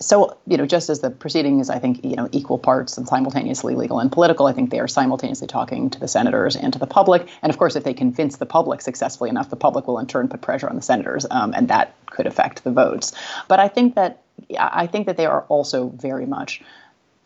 so 0.00 0.36
you 0.46 0.56
know 0.56 0.66
just 0.66 0.88
as 0.90 1.00
the 1.00 1.10
proceeding 1.10 1.60
is 1.60 1.70
i 1.70 1.78
think 1.78 2.04
you 2.04 2.14
know 2.14 2.28
equal 2.32 2.58
parts 2.58 2.96
and 2.96 3.08
simultaneously 3.08 3.74
legal 3.74 3.98
and 3.98 4.12
political 4.12 4.46
i 4.46 4.52
think 4.52 4.70
they 4.70 4.78
are 4.78 4.88
simultaneously 4.88 5.46
talking 5.46 5.90
to 5.90 5.98
the 5.98 6.08
senators 6.08 6.56
and 6.56 6.72
to 6.72 6.78
the 6.78 6.86
public 6.86 7.28
and 7.42 7.50
of 7.50 7.58
course 7.58 7.74
if 7.76 7.84
they 7.84 7.94
convince 7.94 8.36
the 8.36 8.46
public 8.46 8.80
successfully 8.80 9.28
enough 9.30 9.50
the 9.50 9.56
public 9.56 9.86
will 9.86 9.98
in 9.98 10.06
turn 10.06 10.28
put 10.28 10.40
pressure 10.40 10.68
on 10.68 10.76
the 10.76 10.82
senators 10.82 11.26
um, 11.30 11.52
and 11.54 11.68
that 11.68 11.94
could 12.06 12.26
affect 12.26 12.64
the 12.64 12.70
votes 12.70 13.12
but 13.48 13.58
i 13.58 13.68
think 13.68 13.94
that 13.94 14.22
i 14.58 14.86
think 14.86 15.06
that 15.06 15.16
they 15.16 15.26
are 15.26 15.42
also 15.48 15.88
very 15.96 16.26
much 16.26 16.62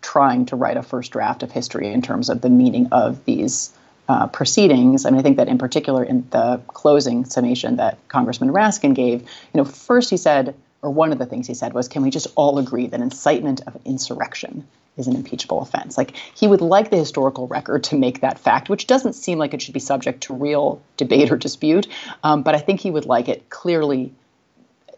trying 0.01 0.47
to 0.47 0.57
write 0.57 0.77
a 0.77 0.83
first 0.83 1.13
draft 1.13 1.43
of 1.43 1.53
history 1.53 1.93
in 1.93 2.03
terms 2.03 2.29
of 2.29 2.41
the 2.41 2.51
meaning 2.51 2.89
of 2.91 3.25
these 3.25 3.73
uh, 4.13 4.27
proceedings. 4.27 5.07
I 5.07 5.11
mean, 5.11 5.21
I 5.21 5.23
think 5.23 5.39
that 5.39 5.49
in 5.49 5.57
particular 5.57 6.05
in 6.05 6.27
the 6.31 6.61
closing 6.69 7.25
summation 7.25 7.77
that 7.77 7.97
Congressman 8.09 8.51
Raskin 8.51 8.95
gave, 8.95 9.23
you 9.23 9.29
know, 9.55 9.65
first 9.65 10.11
he 10.11 10.19
said 10.19 10.55
or 10.83 10.91
one 10.91 11.13
of 11.13 11.19
the 11.19 11.27
things 11.27 11.47
he 11.47 11.55
said 11.55 11.73
was, 11.73 11.89
can 11.89 12.03
we 12.03 12.11
just 12.11 12.27
all 12.35 12.59
agree 12.59 12.89
that 12.89 13.01
incitement 13.01 13.63
of 13.67 13.79
insurrection 13.85 14.67
is 14.99 15.07
an 15.07 15.15
impeachable 15.15 15.63
offense? 15.63 15.97
Like 15.97 16.17
he 16.35 16.47
would 16.47 16.61
like 16.61 16.91
the 16.91 16.97
historical 16.97 17.47
record 17.47 17.85
to 17.85 17.97
make 17.97 18.21
that 18.21 18.39
fact, 18.39 18.69
which 18.69 18.87
doesn't 18.87 19.15
seem 19.15 19.39
like 19.39 19.55
it 19.55 19.63
should 19.63 19.75
be 19.75 19.81
subject 19.81 20.25
to 20.25 20.35
real 20.35 20.83
debate 20.97 21.31
or 21.31 21.37
dispute, 21.37 21.87
um, 22.23 22.43
but 22.43 22.55
I 22.55 22.59
think 22.59 22.81
he 22.81 22.91
would 22.91 23.07
like 23.07 23.29
it 23.29 23.49
clearly 23.49 24.13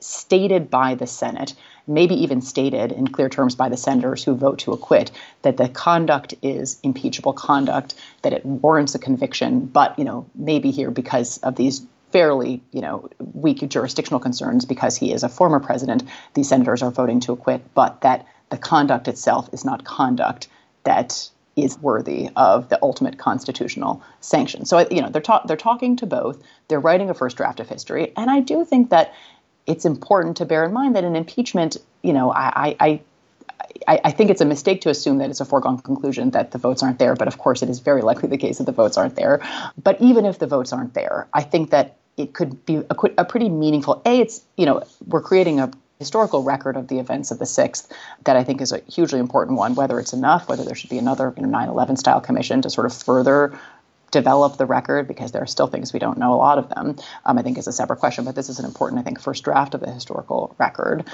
stated 0.00 0.70
by 0.70 0.94
the 0.94 1.06
Senate, 1.06 1.54
maybe 1.86 2.14
even 2.14 2.40
stated 2.40 2.92
in 2.92 3.08
clear 3.08 3.28
terms 3.28 3.54
by 3.54 3.68
the 3.68 3.76
senators 3.76 4.24
who 4.24 4.34
vote 4.34 4.58
to 4.60 4.72
acquit, 4.72 5.10
that 5.42 5.56
the 5.56 5.68
conduct 5.68 6.34
is 6.42 6.78
impeachable 6.82 7.32
conduct, 7.32 7.94
that 8.22 8.32
it 8.32 8.44
warrants 8.44 8.94
a 8.94 8.98
conviction, 8.98 9.66
but 9.66 9.98
you 9.98 10.04
know 10.04 10.26
maybe 10.34 10.70
here 10.70 10.90
because 10.90 11.38
of 11.38 11.56
these 11.56 11.86
fairly, 12.14 12.62
you 12.70 12.80
know, 12.80 13.08
weak 13.32 13.68
jurisdictional 13.68 14.20
concerns 14.20 14.64
because 14.64 14.96
he 14.96 15.12
is 15.12 15.24
a 15.24 15.28
former 15.28 15.58
president. 15.58 16.04
These 16.34 16.48
senators 16.48 16.80
are 16.80 16.92
voting 16.92 17.18
to 17.20 17.32
acquit, 17.32 17.62
but 17.74 18.02
that 18.02 18.24
the 18.50 18.56
conduct 18.56 19.08
itself 19.08 19.48
is 19.52 19.64
not 19.64 19.84
conduct 19.84 20.46
that 20.84 21.28
is 21.56 21.76
worthy 21.78 22.30
of 22.36 22.68
the 22.68 22.78
ultimate 22.82 23.18
constitutional 23.18 24.00
sanction. 24.20 24.64
So, 24.64 24.86
you 24.90 25.02
know, 25.02 25.08
they're 25.08 25.22
ta- 25.22 25.42
they're 25.46 25.56
talking 25.56 25.96
to 25.96 26.06
both. 26.06 26.40
They're 26.68 26.78
writing 26.78 27.10
a 27.10 27.14
first 27.14 27.36
draft 27.36 27.58
of 27.58 27.68
history, 27.68 28.12
and 28.16 28.30
I 28.30 28.38
do 28.38 28.64
think 28.64 28.90
that 28.90 29.12
it's 29.66 29.84
important 29.84 30.36
to 30.38 30.44
bear 30.44 30.64
in 30.64 30.72
mind 30.72 30.96
that 30.96 31.04
an 31.04 31.16
impeachment, 31.16 31.76
you 32.02 32.12
know, 32.12 32.32
I, 32.32 32.76
I 32.80 33.00
I, 33.88 34.00
I, 34.04 34.10
think 34.10 34.30
it's 34.30 34.40
a 34.40 34.44
mistake 34.44 34.82
to 34.82 34.90
assume 34.90 35.18
that 35.18 35.30
it's 35.30 35.40
a 35.40 35.44
foregone 35.44 35.78
conclusion 35.78 36.30
that 36.30 36.50
the 36.52 36.58
votes 36.58 36.82
aren't 36.82 36.98
there, 36.98 37.14
but 37.14 37.28
of 37.28 37.38
course 37.38 37.62
it 37.62 37.68
is 37.68 37.80
very 37.80 38.02
likely 38.02 38.28
the 38.28 38.36
case 38.36 38.58
that 38.58 38.64
the 38.64 38.72
votes 38.72 38.96
aren't 38.96 39.16
there. 39.16 39.40
But 39.82 40.00
even 40.00 40.24
if 40.26 40.38
the 40.38 40.46
votes 40.46 40.72
aren't 40.72 40.94
there, 40.94 41.26
I 41.32 41.42
think 41.42 41.70
that 41.70 41.96
it 42.16 42.34
could 42.34 42.64
be 42.66 42.76
a, 42.76 42.96
a 43.18 43.24
pretty 43.24 43.48
meaningful. 43.48 44.02
A, 44.04 44.20
it's 44.20 44.42
you 44.56 44.66
know 44.66 44.82
we're 45.06 45.22
creating 45.22 45.60
a 45.60 45.70
historical 45.98 46.42
record 46.42 46.76
of 46.76 46.88
the 46.88 46.98
events 46.98 47.30
of 47.30 47.38
the 47.38 47.44
6th 47.44 47.90
that 48.24 48.36
I 48.36 48.44
think 48.44 48.60
is 48.60 48.72
a 48.72 48.78
hugely 48.88 49.18
important 49.18 49.58
one. 49.58 49.74
Whether 49.74 49.98
it's 49.98 50.12
enough, 50.12 50.48
whether 50.48 50.64
there 50.64 50.74
should 50.74 50.90
be 50.90 50.98
another 50.98 51.32
you 51.36 51.46
know, 51.46 51.48
9/11 51.48 51.98
style 51.98 52.20
commission 52.20 52.62
to 52.62 52.70
sort 52.70 52.86
of 52.86 52.94
further 52.94 53.58
develop 54.14 54.56
the 54.56 54.64
record 54.64 55.08
because 55.08 55.32
there 55.32 55.42
are 55.42 55.46
still 55.46 55.66
things 55.66 55.92
we 55.92 55.98
don't 55.98 56.18
know 56.18 56.32
a 56.32 56.36
lot 56.36 56.56
of 56.56 56.68
them 56.68 56.96
um, 57.26 57.36
i 57.36 57.42
think 57.42 57.58
is 57.58 57.66
a 57.66 57.72
separate 57.72 57.98
question 57.98 58.24
but 58.24 58.36
this 58.36 58.48
is 58.48 58.60
an 58.60 58.64
important 58.64 59.00
i 59.00 59.02
think 59.02 59.20
first 59.20 59.42
draft 59.42 59.74
of 59.74 59.80
the 59.80 59.90
historical 59.90 60.54
record 60.56 61.04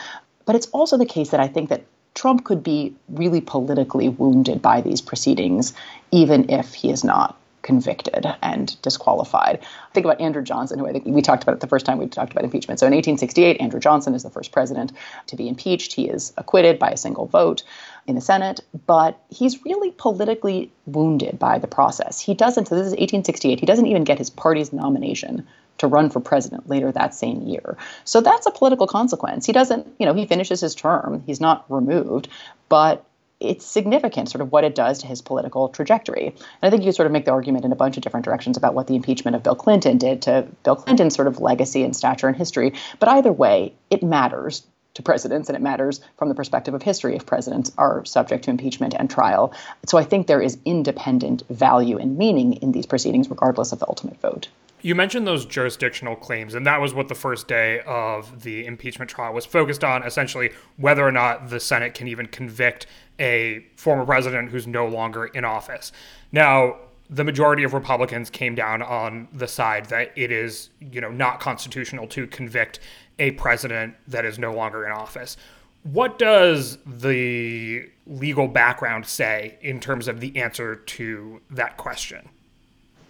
but 0.45 0.55
it's 0.55 0.67
also 0.67 0.99
the 0.99 1.07
case 1.07 1.31
that 1.31 1.41
i 1.41 1.49
think 1.49 1.71
that 1.71 1.83
trump 2.15 2.45
could 2.45 2.63
be 2.63 2.95
really 3.09 3.41
politically 3.41 4.11
wounded 4.11 4.61
by 4.61 4.83
these 4.83 5.01
proceedings 5.01 5.73
even 6.11 6.51
if 6.51 6.75
he 6.75 6.91
is 6.91 7.03
not 7.03 7.41
convicted 7.63 8.27
and 8.43 8.81
disqualified. 8.83 9.61
Think 9.93 10.07
about 10.07 10.21
Andrew 10.21 10.43
Johnson, 10.43 10.79
who 10.79 10.87
I 10.87 10.93
think 10.93 11.05
we 11.07 11.23
talked 11.23 11.43
about 11.43 11.55
it 11.55 11.61
the 11.61 11.67
first 11.67 11.87
time 11.87 11.99
we 11.99 12.07
talked 12.07 12.33
about 12.33 12.45
impeachment. 12.45 12.81
So 12.81 12.87
in 12.87 12.93
1868, 12.93 13.61
Andrew 13.61 13.81
Johnson 13.81 14.15
is 14.15 14.23
the 14.23 14.31
first 14.31 14.53
president 14.53 14.93
to 15.27 15.37
be 15.37 15.49
impeached. 15.49 15.93
He 15.93 16.09
is 16.09 16.33
acquitted 16.37 16.79
by 16.79 16.91
a 16.91 16.97
single 16.97 17.27
vote 17.27 17.63
in 18.11 18.17
the 18.17 18.21
Senate, 18.21 18.61
but 18.87 19.19
he's 19.31 19.65
really 19.65 19.93
politically 19.93 20.71
wounded 20.87 21.39
by 21.39 21.59
the 21.59 21.67
process. 21.67 22.21
He 22.21 22.35
doesn't, 22.35 22.69
so 22.69 22.75
this 22.75 22.87
is 22.87 22.93
1868, 22.93 23.61
he 23.61 23.67
doesn't 23.67 23.87
even 23.87 24.05
get 24.05 24.19
his 24.19 24.29
party's 24.29 24.73
nomination 24.73 25.47
to 25.79 25.87
run 25.87 26.11
for 26.11 26.21
president 26.21 26.69
later 26.69 26.93
that 26.93 27.15
same 27.15 27.43
year. 27.43 27.79
So 28.05 28.21
that's 28.21 28.47
a 28.47 28.51
political 28.51 28.87
consequence. 28.87 29.47
He 29.47 29.53
doesn't, 29.53 29.87
you 29.99 30.05
know, 30.05 30.13
he 30.13 30.27
finishes 30.27 30.61
his 30.61 30.75
term, 30.75 31.23
he's 31.27 31.41
not 31.41 31.65
removed, 31.71 32.29
but 32.69 33.07
it's 33.41 33.65
significant, 33.65 34.29
sort 34.29 34.43
of 34.43 34.53
what 34.53 34.65
it 34.65 34.75
does 34.75 34.99
to 34.99 35.07
his 35.07 35.23
political 35.23 35.71
trajectory. 35.71 36.27
And 36.27 36.37
I 36.63 36.69
think 36.69 36.85
you 36.85 36.93
sort 36.93 37.07
of 37.07 37.13
make 37.13 37.25
the 37.25 37.31
argument 37.31 37.65
in 37.65 37.73
a 37.73 37.77
bunch 37.77 37.97
of 37.97 38.03
different 38.03 38.25
directions 38.25 38.59
about 38.59 38.75
what 38.75 38.87
the 38.87 38.97
impeachment 38.97 39.35
of 39.35 39.43
Bill 39.43 39.55
Clinton 39.55 39.97
did 39.97 40.21
to 40.23 40.47
Bill 40.63 40.77
Clinton's 40.77 41.15
sort 41.15 41.27
of 41.27 41.41
legacy 41.41 41.83
and 41.83 41.97
stature 41.97 42.29
in 42.29 42.35
history. 42.35 42.75
But 42.99 43.09
either 43.09 43.33
way, 43.33 43.73
it 43.89 44.03
matters 44.03 44.67
to 44.95 45.03
presidents, 45.03 45.49
and 45.49 45.57
it 45.57 45.63
matters 45.63 46.01
from 46.17 46.29
the 46.29 46.35
perspective 46.35 46.75
of 46.75 46.83
history 46.83 47.17
if 47.17 47.27
presidents 47.27 47.73
are 47.79 48.05
subject 48.05 48.45
to 48.45 48.51
impeachment 48.51 48.95
and 48.99 49.09
trial. 49.11 49.53
So 49.87 49.99
I 49.99 50.05
think 50.05 50.27
there 50.27 50.43
is 50.43 50.59
independent 50.65 51.43
value 51.49 51.99
and 51.99 52.19
meaning 52.19 52.55
in 52.55 52.73
these 52.73 52.87
proceedings, 52.87 53.31
regardless 53.31 53.73
of 53.73 53.79
the 53.79 53.89
ultimate 53.89 54.21
vote. 54.21 54.49
You 54.83 54.95
mentioned 54.95 55.27
those 55.27 55.45
jurisdictional 55.45 56.17
claims, 56.17 56.55
and 56.55 56.67
that 56.67 56.81
was 56.81 56.95
what 56.95 57.09
the 57.09 57.15
first 57.15 57.49
day 57.49 57.81
of 57.81 58.43
the 58.43 58.65
impeachment 58.65 59.11
trial 59.11 59.35
was 59.35 59.45
focused 59.45 59.85
on 59.85 60.03
essentially 60.03 60.53
whether 60.79 61.07
or 61.07 61.13
not 61.13 61.51
the 61.51 61.61
Senate 61.61 61.93
can 61.93 62.09
even 62.09 62.27
convict 62.27 62.87
a 63.19 63.67
former 63.77 64.07
president 64.07 64.51
who's 64.51 64.67
no 64.67 64.87
longer 64.87 65.27
in 65.27 65.45
office. 65.45 65.93
Now, 66.33 66.77
the 67.11 67.25
majority 67.25 67.65
of 67.65 67.75
Republicans 67.75 68.31
came 68.31 68.55
down 68.55 68.81
on 68.81 69.29
the 69.33 69.49
side 69.49 69.87
that 69.87 70.13
it 70.17 70.31
is, 70.31 70.71
you 70.81 71.01
know, 71.01 71.11
not 71.11 71.41
constitutional 71.41 72.07
to 72.07 72.27
convict 72.29 72.79
a 73.21 73.31
president 73.33 73.95
that 74.09 74.25
is 74.25 74.39
no 74.39 74.53
longer 74.53 74.85
in 74.85 74.91
office. 74.91 75.37
What 75.85 76.19
does 76.19 76.79
the 76.85 77.89
legal 78.07 78.49
background 78.49 79.07
say 79.07 79.57
in 79.63 79.79
terms 79.79 80.09
of 80.09 80.21
the 80.21 80.37
answer 80.37 80.75
to 80.75 81.41
that 81.51 81.77
question? 81.77 82.29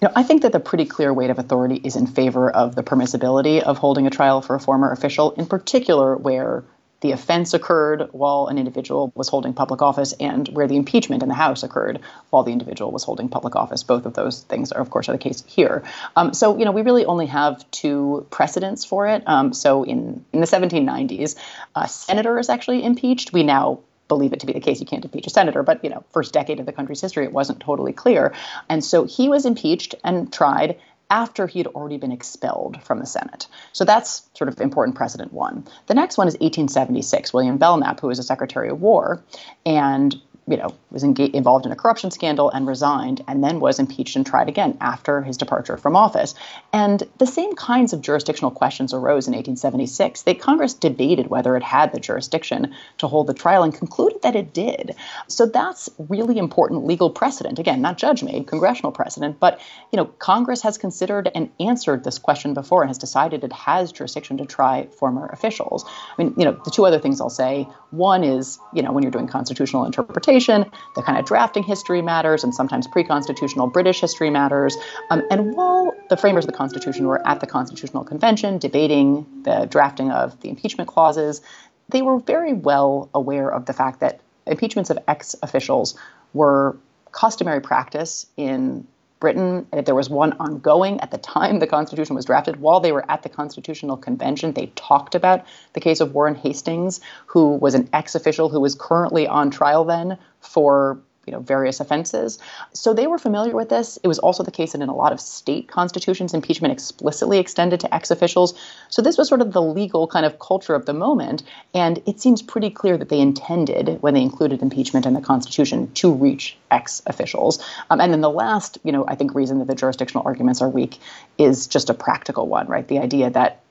You 0.02 0.08
know, 0.08 0.12
I 0.16 0.22
think 0.22 0.42
that 0.42 0.52
the 0.52 0.60
pretty 0.60 0.84
clear 0.84 1.12
weight 1.12 1.30
of 1.30 1.38
authority 1.38 1.80
is 1.84 1.96
in 1.96 2.06
favor 2.06 2.50
of 2.50 2.74
the 2.74 2.82
permissibility 2.82 3.60
of 3.60 3.78
holding 3.78 4.06
a 4.06 4.10
trial 4.10 4.40
for 4.42 4.56
a 4.56 4.60
former 4.60 4.90
official, 4.92 5.32
in 5.32 5.46
particular 5.46 6.16
where 6.16 6.64
the 7.00 7.12
offense 7.12 7.54
occurred 7.54 8.08
while 8.12 8.46
an 8.48 8.58
individual 8.58 9.12
was 9.14 9.28
holding 9.28 9.54
public 9.54 9.82
office 9.82 10.12
and 10.20 10.48
where 10.48 10.66
the 10.66 10.76
impeachment 10.76 11.22
in 11.22 11.28
the 11.28 11.34
House 11.34 11.62
occurred 11.62 12.00
while 12.30 12.42
the 12.42 12.52
individual 12.52 12.90
was 12.90 13.04
holding 13.04 13.28
public 13.28 13.56
office. 13.56 13.82
Both 13.82 14.06
of 14.06 14.14
those 14.14 14.42
things 14.42 14.72
are, 14.72 14.80
of 14.80 14.90
course, 14.90 15.08
are 15.08 15.12
the 15.12 15.18
case 15.18 15.42
here. 15.46 15.82
Um, 16.16 16.34
so, 16.34 16.58
you 16.58 16.64
know, 16.64 16.72
we 16.72 16.82
really 16.82 17.04
only 17.04 17.26
have 17.26 17.68
two 17.70 18.26
precedents 18.30 18.84
for 18.84 19.06
it. 19.06 19.22
Um, 19.26 19.52
so, 19.52 19.84
in, 19.84 20.24
in 20.32 20.40
the 20.40 20.46
1790s, 20.46 21.36
a 21.74 21.88
senator 21.88 22.38
is 22.38 22.48
actually 22.48 22.84
impeached. 22.84 23.32
We 23.32 23.42
now 23.42 23.80
believe 24.10 24.34
it 24.34 24.40
to 24.40 24.46
be 24.46 24.52
the 24.52 24.60
case. 24.60 24.80
You 24.80 24.86
can't 24.86 25.04
impeach 25.04 25.26
a 25.26 25.30
senator, 25.30 25.62
but 25.62 25.82
you 25.82 25.88
know, 25.88 26.04
first 26.10 26.34
decade 26.34 26.60
of 26.60 26.66
the 26.66 26.72
country's 26.72 27.00
history, 27.00 27.24
it 27.24 27.32
wasn't 27.32 27.60
totally 27.60 27.94
clear. 27.94 28.34
And 28.68 28.84
so 28.84 29.04
he 29.04 29.30
was 29.30 29.46
impeached 29.46 29.94
and 30.04 30.30
tried 30.30 30.78
after 31.10 31.46
he 31.46 31.58
had 31.58 31.66
already 31.66 31.98
been 31.98 32.12
expelled 32.12 32.82
from 32.82 33.00
the 33.00 33.06
Senate. 33.06 33.48
So 33.72 33.84
that's 33.84 34.22
sort 34.34 34.48
of 34.48 34.60
important 34.60 34.96
precedent 34.96 35.32
one. 35.32 35.66
The 35.86 35.94
next 35.94 36.16
one 36.16 36.28
is 36.28 36.34
1876. 36.34 37.34
William 37.34 37.58
Belknap, 37.58 38.00
who 38.00 38.06
was 38.06 38.18
a 38.18 38.22
Secretary 38.22 38.70
of 38.70 38.80
War, 38.80 39.22
and 39.66 40.14
you 40.50 40.56
know, 40.56 40.74
was 40.90 41.04
involved 41.04 41.64
in 41.64 41.70
a 41.70 41.76
corruption 41.76 42.10
scandal 42.10 42.50
and 42.50 42.66
resigned, 42.66 43.22
and 43.28 43.42
then 43.42 43.60
was 43.60 43.78
impeached 43.78 44.16
and 44.16 44.26
tried 44.26 44.48
again 44.48 44.76
after 44.80 45.22
his 45.22 45.36
departure 45.36 45.76
from 45.76 45.94
office. 45.94 46.34
And 46.72 47.02
the 47.18 47.26
same 47.26 47.54
kinds 47.54 47.92
of 47.92 48.00
jurisdictional 48.00 48.50
questions 48.50 48.92
arose 48.92 49.28
in 49.28 49.34
1876. 49.34 50.22
The 50.22 50.34
Congress 50.34 50.74
debated 50.74 51.28
whether 51.28 51.56
it 51.56 51.62
had 51.62 51.92
the 51.92 52.00
jurisdiction 52.00 52.74
to 52.98 53.06
hold 53.06 53.28
the 53.28 53.34
trial 53.34 53.62
and 53.62 53.72
concluded 53.72 54.22
that 54.22 54.34
it 54.34 54.52
did. 54.52 54.96
So 55.28 55.46
that's 55.46 55.88
really 56.08 56.36
important 56.36 56.84
legal 56.84 57.10
precedent. 57.10 57.60
Again, 57.60 57.80
not 57.80 57.96
judge-made, 57.96 58.48
congressional 58.48 58.90
precedent, 58.90 59.38
but 59.38 59.60
you 59.92 59.98
know, 59.98 60.06
Congress 60.06 60.62
has 60.62 60.78
considered 60.78 61.30
and 61.32 61.50
answered 61.60 62.02
this 62.02 62.18
question 62.18 62.54
before 62.54 62.82
and 62.82 62.90
has 62.90 62.98
decided 62.98 63.44
it 63.44 63.52
has 63.52 63.92
jurisdiction 63.92 64.38
to 64.38 64.46
try 64.46 64.86
former 64.98 65.26
officials. 65.26 65.84
I 65.86 66.22
mean, 66.22 66.34
you 66.36 66.44
know, 66.44 66.60
the 66.64 66.72
two 66.72 66.84
other 66.86 66.98
things 66.98 67.20
I'll 67.20 67.30
say. 67.30 67.68
One 67.90 68.24
is, 68.24 68.58
you 68.72 68.82
know, 68.82 68.90
when 68.92 69.04
you're 69.04 69.12
doing 69.12 69.28
constitutional 69.28 69.84
interpretation 69.84 70.39
the 70.46 71.02
kind 71.04 71.18
of 71.18 71.24
drafting 71.24 71.62
history 71.62 72.02
matters, 72.02 72.44
and 72.44 72.54
sometimes 72.54 72.86
pre 72.86 73.04
constitutional 73.04 73.66
British 73.66 74.00
history 74.00 74.30
matters. 74.30 74.76
Um, 75.10 75.22
and 75.30 75.54
while 75.54 75.92
the 76.08 76.16
framers 76.16 76.44
of 76.44 76.50
the 76.50 76.56
Constitution 76.56 77.06
were 77.06 77.26
at 77.26 77.40
the 77.40 77.46
Constitutional 77.46 78.04
Convention 78.04 78.58
debating 78.58 79.26
the 79.42 79.66
drafting 79.66 80.10
of 80.10 80.40
the 80.40 80.48
impeachment 80.48 80.88
clauses, 80.88 81.40
they 81.88 82.02
were 82.02 82.18
very 82.18 82.52
well 82.52 83.08
aware 83.14 83.50
of 83.50 83.66
the 83.66 83.72
fact 83.72 84.00
that 84.00 84.20
impeachments 84.46 84.90
of 84.90 84.98
ex 85.08 85.34
officials 85.42 85.98
were 86.34 86.76
customary 87.12 87.60
practice 87.60 88.26
in 88.36 88.86
Britain. 89.20 89.66
There 89.84 89.94
was 89.94 90.10
one 90.10 90.32
ongoing 90.40 90.98
at 91.00 91.10
the 91.10 91.18
time 91.18 91.58
the 91.58 91.66
Constitution 91.66 92.16
was 92.16 92.24
drafted. 92.24 92.60
While 92.60 92.80
they 92.80 92.92
were 92.92 93.08
at 93.10 93.22
the 93.22 93.28
Constitutional 93.28 93.96
Convention, 93.96 94.54
they 94.54 94.66
talked 94.74 95.14
about 95.14 95.44
the 95.74 95.80
case 95.80 96.00
of 96.00 96.14
Warren 96.14 96.34
Hastings, 96.34 97.00
who 97.26 97.56
was 97.56 97.74
an 97.74 97.88
ex 97.92 98.14
official 98.14 98.48
who 98.48 98.60
was 98.60 98.74
currently 98.74 99.26
on 99.26 99.50
trial 99.50 99.84
then 99.84 100.18
for 100.40 100.98
you 101.30 101.36
know 101.36 101.42
various 101.42 101.78
offenses. 101.78 102.40
So 102.72 102.92
they 102.92 103.06
were 103.06 103.18
familiar 103.18 103.54
with 103.54 103.68
this. 103.68 104.00
It 104.02 104.08
was 104.08 104.18
also 104.18 104.42
the 104.42 104.50
case 104.50 104.72
that 104.72 104.80
in 104.80 104.88
a 104.88 104.94
lot 104.94 105.12
of 105.12 105.20
state 105.20 105.68
constitutions, 105.68 106.34
impeachment 106.34 106.72
explicitly 106.72 107.38
extended 107.38 107.78
to 107.80 107.94
ex-officials. 107.94 108.58
So 108.88 109.00
this 109.00 109.16
was 109.16 109.28
sort 109.28 109.40
of 109.40 109.52
the 109.52 109.62
legal 109.62 110.08
kind 110.08 110.26
of 110.26 110.40
culture 110.40 110.74
of 110.74 110.86
the 110.86 110.92
moment, 110.92 111.44
and 111.72 112.02
it 112.04 112.20
seems 112.20 112.42
pretty 112.42 112.68
clear 112.68 112.98
that 112.98 113.10
they 113.10 113.20
intended 113.20 114.02
when 114.02 114.14
they 114.14 114.22
included 114.22 114.60
impeachment 114.60 115.06
in 115.06 115.14
the 115.14 115.20
Constitution 115.20 115.92
to 115.92 116.12
reach 116.12 116.56
ex-officials. 116.72 117.64
Um, 117.90 118.00
and 118.00 118.12
then 118.12 118.22
the 118.22 118.30
last, 118.30 118.78
you 118.82 118.90
know, 118.90 119.04
I 119.06 119.14
think 119.14 119.32
reason 119.32 119.60
that 119.60 119.68
the 119.68 119.76
jurisdictional 119.76 120.26
arguments 120.26 120.60
are 120.60 120.68
weak 120.68 120.98
is 121.38 121.68
just 121.68 121.90
a 121.90 121.94
practical 121.94 122.48
one, 122.48 122.66
right? 122.66 122.88
The 122.88 122.98
idea 122.98 123.30
that 123.30 123.62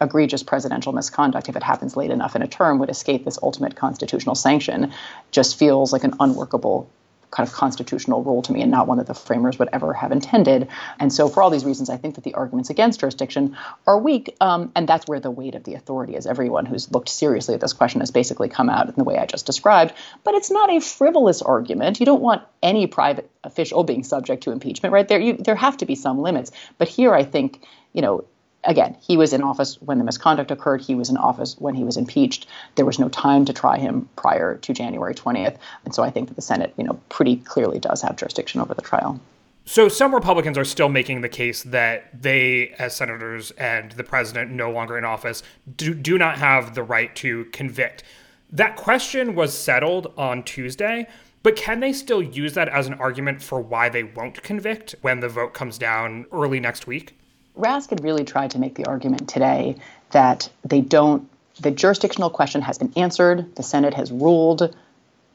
egregious 0.00 0.42
presidential 0.42 0.92
misconduct, 0.92 1.48
if 1.48 1.56
it 1.56 1.62
happens 1.62 1.96
late 1.96 2.10
enough 2.10 2.36
in 2.36 2.42
a 2.42 2.46
term, 2.46 2.78
would 2.78 2.90
escape 2.90 3.24
this 3.24 3.38
ultimate 3.42 3.76
constitutional 3.76 4.34
sanction 4.34 4.92
just 5.30 5.58
feels 5.58 5.92
like 5.92 6.04
an 6.04 6.14
unworkable 6.20 6.88
kind 7.30 7.48
of 7.48 7.54
constitutional 7.54 8.22
rule 8.22 8.42
to 8.42 8.52
me 8.52 8.62
and 8.62 8.70
not 8.70 8.86
one 8.86 8.98
that 8.98 9.06
the 9.06 9.14
framers 9.14 9.58
would 9.58 9.68
ever 9.72 9.92
have 9.92 10.12
intended. 10.12 10.68
And 10.98 11.12
so, 11.12 11.28
for 11.28 11.42
all 11.42 11.50
these 11.50 11.64
reasons, 11.64 11.90
I 11.90 11.96
think 11.96 12.14
that 12.14 12.24
the 12.24 12.34
arguments 12.34 12.70
against 12.70 13.00
jurisdiction 13.00 13.56
are 13.86 13.98
weak. 13.98 14.36
Um, 14.40 14.72
and 14.74 14.88
that's 14.88 15.06
where 15.06 15.20
the 15.20 15.30
weight 15.30 15.54
of 15.54 15.64
the 15.64 15.74
authority 15.74 16.16
is. 16.16 16.26
Everyone 16.26 16.66
who's 16.66 16.90
looked 16.90 17.08
seriously 17.08 17.54
at 17.54 17.60
this 17.60 17.72
question 17.72 18.00
has 18.00 18.10
basically 18.10 18.48
come 18.48 18.70
out 18.70 18.88
in 18.88 18.94
the 18.96 19.04
way 19.04 19.18
I 19.18 19.26
just 19.26 19.46
described. 19.46 19.94
But 20.24 20.34
it's 20.34 20.50
not 20.50 20.70
a 20.70 20.80
frivolous 20.80 21.42
argument. 21.42 22.00
You 22.00 22.06
don't 22.06 22.22
want 22.22 22.42
any 22.62 22.86
private 22.86 23.30
official 23.44 23.84
being 23.84 24.04
subject 24.04 24.42
to 24.44 24.50
impeachment, 24.50 24.92
right? 24.92 25.06
There, 25.06 25.20
you, 25.20 25.34
there 25.34 25.56
have 25.56 25.76
to 25.78 25.86
be 25.86 25.94
some 25.94 26.20
limits. 26.20 26.52
But 26.78 26.88
here, 26.88 27.14
I 27.14 27.24
think, 27.24 27.64
you 27.92 28.02
know, 28.02 28.24
again, 28.64 28.96
he 29.00 29.16
was 29.16 29.32
in 29.32 29.42
office 29.42 29.80
when 29.80 29.98
the 29.98 30.04
misconduct 30.04 30.50
occurred. 30.50 30.80
He 30.80 30.94
was 30.94 31.08
in 31.10 31.16
office 31.16 31.56
when 31.58 31.74
he 31.74 31.84
was 31.84 31.96
impeached. 31.96 32.46
There 32.74 32.84
was 32.84 32.98
no 32.98 33.08
time 33.08 33.44
to 33.44 33.52
try 33.52 33.78
him 33.78 34.08
prior 34.16 34.56
to 34.56 34.72
January 34.72 35.14
20th. 35.14 35.56
And 35.84 35.94
so 35.94 36.02
I 36.02 36.10
think 36.10 36.28
that 36.28 36.34
the 36.34 36.42
Senate, 36.42 36.74
you 36.76 36.84
know, 36.84 36.98
pretty 37.08 37.36
clearly 37.36 37.78
does 37.78 38.02
have 38.02 38.16
jurisdiction 38.16 38.60
over 38.60 38.74
the 38.74 38.82
trial. 38.82 39.20
So 39.68 39.88
some 39.88 40.14
Republicans 40.14 40.56
are 40.56 40.64
still 40.64 40.88
making 40.88 41.22
the 41.22 41.28
case 41.28 41.64
that 41.64 42.22
they, 42.22 42.68
as 42.78 42.94
senators 42.94 43.50
and 43.52 43.90
the 43.92 44.04
president 44.04 44.52
no 44.52 44.70
longer 44.70 44.96
in 44.96 45.04
office, 45.04 45.42
do, 45.76 45.92
do 45.92 46.18
not 46.18 46.38
have 46.38 46.76
the 46.76 46.84
right 46.84 47.14
to 47.16 47.46
convict. 47.46 48.04
That 48.48 48.76
question 48.76 49.34
was 49.34 49.52
settled 49.58 50.12
on 50.16 50.44
Tuesday, 50.44 51.08
but 51.42 51.56
can 51.56 51.80
they 51.80 51.92
still 51.92 52.22
use 52.22 52.54
that 52.54 52.68
as 52.68 52.86
an 52.86 52.94
argument 52.94 53.42
for 53.42 53.60
why 53.60 53.88
they 53.88 54.04
won't 54.04 54.40
convict 54.44 54.94
when 55.00 55.18
the 55.18 55.28
vote 55.28 55.52
comes 55.52 55.78
down 55.78 56.26
early 56.32 56.60
next 56.60 56.86
week? 56.86 57.18
Raskin 57.56 58.02
really 58.02 58.24
tried 58.24 58.50
to 58.52 58.58
make 58.58 58.74
the 58.74 58.86
argument 58.86 59.28
today 59.28 59.76
that 60.10 60.48
they 60.64 60.80
don't, 60.80 61.28
the 61.60 61.70
jurisdictional 61.70 62.30
question 62.30 62.62
has 62.62 62.78
been 62.78 62.92
answered, 62.96 63.54
the 63.56 63.62
Senate 63.62 63.94
has 63.94 64.12
ruled, 64.12 64.74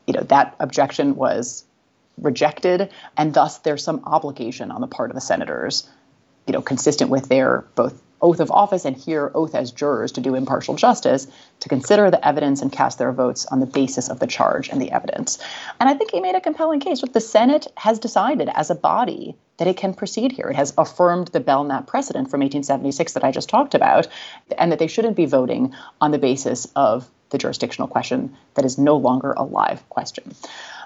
you 0.06 0.14
know, 0.14 0.22
that 0.24 0.56
objection 0.60 1.16
was 1.16 1.66
rejected, 2.20 2.92
and 3.18 3.34
thus 3.34 3.60
there's 3.60 3.84
some 3.84 4.04
obligation 4.06 4.72
on 4.72 4.82
the 4.82 4.88
part 4.88 5.10
of 5.10 5.16
the 5.16 5.22
senators, 5.22 5.90
you 6.46 6.54
know, 6.54 6.62
consistent 6.62 7.10
with 7.10 7.28
their 7.28 7.66
both 7.76 8.02
oath 8.22 8.40
of 8.40 8.52
office 8.52 8.86
and 8.86 8.96
here 8.96 9.32
oath 9.34 9.56
as 9.56 9.72
jurors 9.72 10.12
to 10.12 10.22
do 10.22 10.36
impartial 10.36 10.76
justice 10.76 11.26
to 11.60 11.70
consider 11.70 12.12
the 12.12 12.28
evidence 12.28 12.62
and 12.62 12.72
cast 12.72 13.00
their 13.00 13.12
votes 13.12 13.48
on 13.48 13.60
the 13.60 13.66
basis 13.66 14.10
of 14.10 14.20
the 14.20 14.28
charge 14.28 14.70
and 14.70 14.80
the 14.80 14.92
evidence. 14.92 15.40
And 15.80 15.90
I 15.90 15.96
think 15.96 16.12
he 16.12 16.20
made 16.20 16.36
a 16.36 16.42
compelling 16.42 16.80
case. 16.80 17.02
Look, 17.02 17.14
the 17.14 17.20
Senate 17.20 17.66
has 17.76 17.98
decided 17.98 18.50
as 18.54 18.70
a 18.70 18.76
body 18.76 19.36
that 19.62 19.68
it 19.68 19.78
can 19.78 19.94
proceed 19.94 20.32
here. 20.32 20.48
It 20.48 20.56
has 20.56 20.74
affirmed 20.76 21.28
the 21.28 21.40
Belknap 21.40 21.86
precedent 21.86 22.32
from 22.32 22.40
1876 22.40 23.14
that 23.14 23.24
I 23.24 23.30
just 23.30 23.48
talked 23.48 23.76
about, 23.76 24.08
and 24.58 24.72
that 24.72 24.80
they 24.80 24.88
shouldn't 24.88 25.16
be 25.16 25.28
voting 25.28 25.76
on 26.02 26.10
the 26.10 26.18
basis 26.18 26.66
of 26.76 27.08
the 27.30 27.38
jurisdictional 27.38 27.88
question 27.88 28.36
that 28.56 28.66
is 28.66 28.80
no 28.80 28.98
longer 28.98 29.34
a 29.34 29.44
live 29.44 29.88
question. 29.88 30.34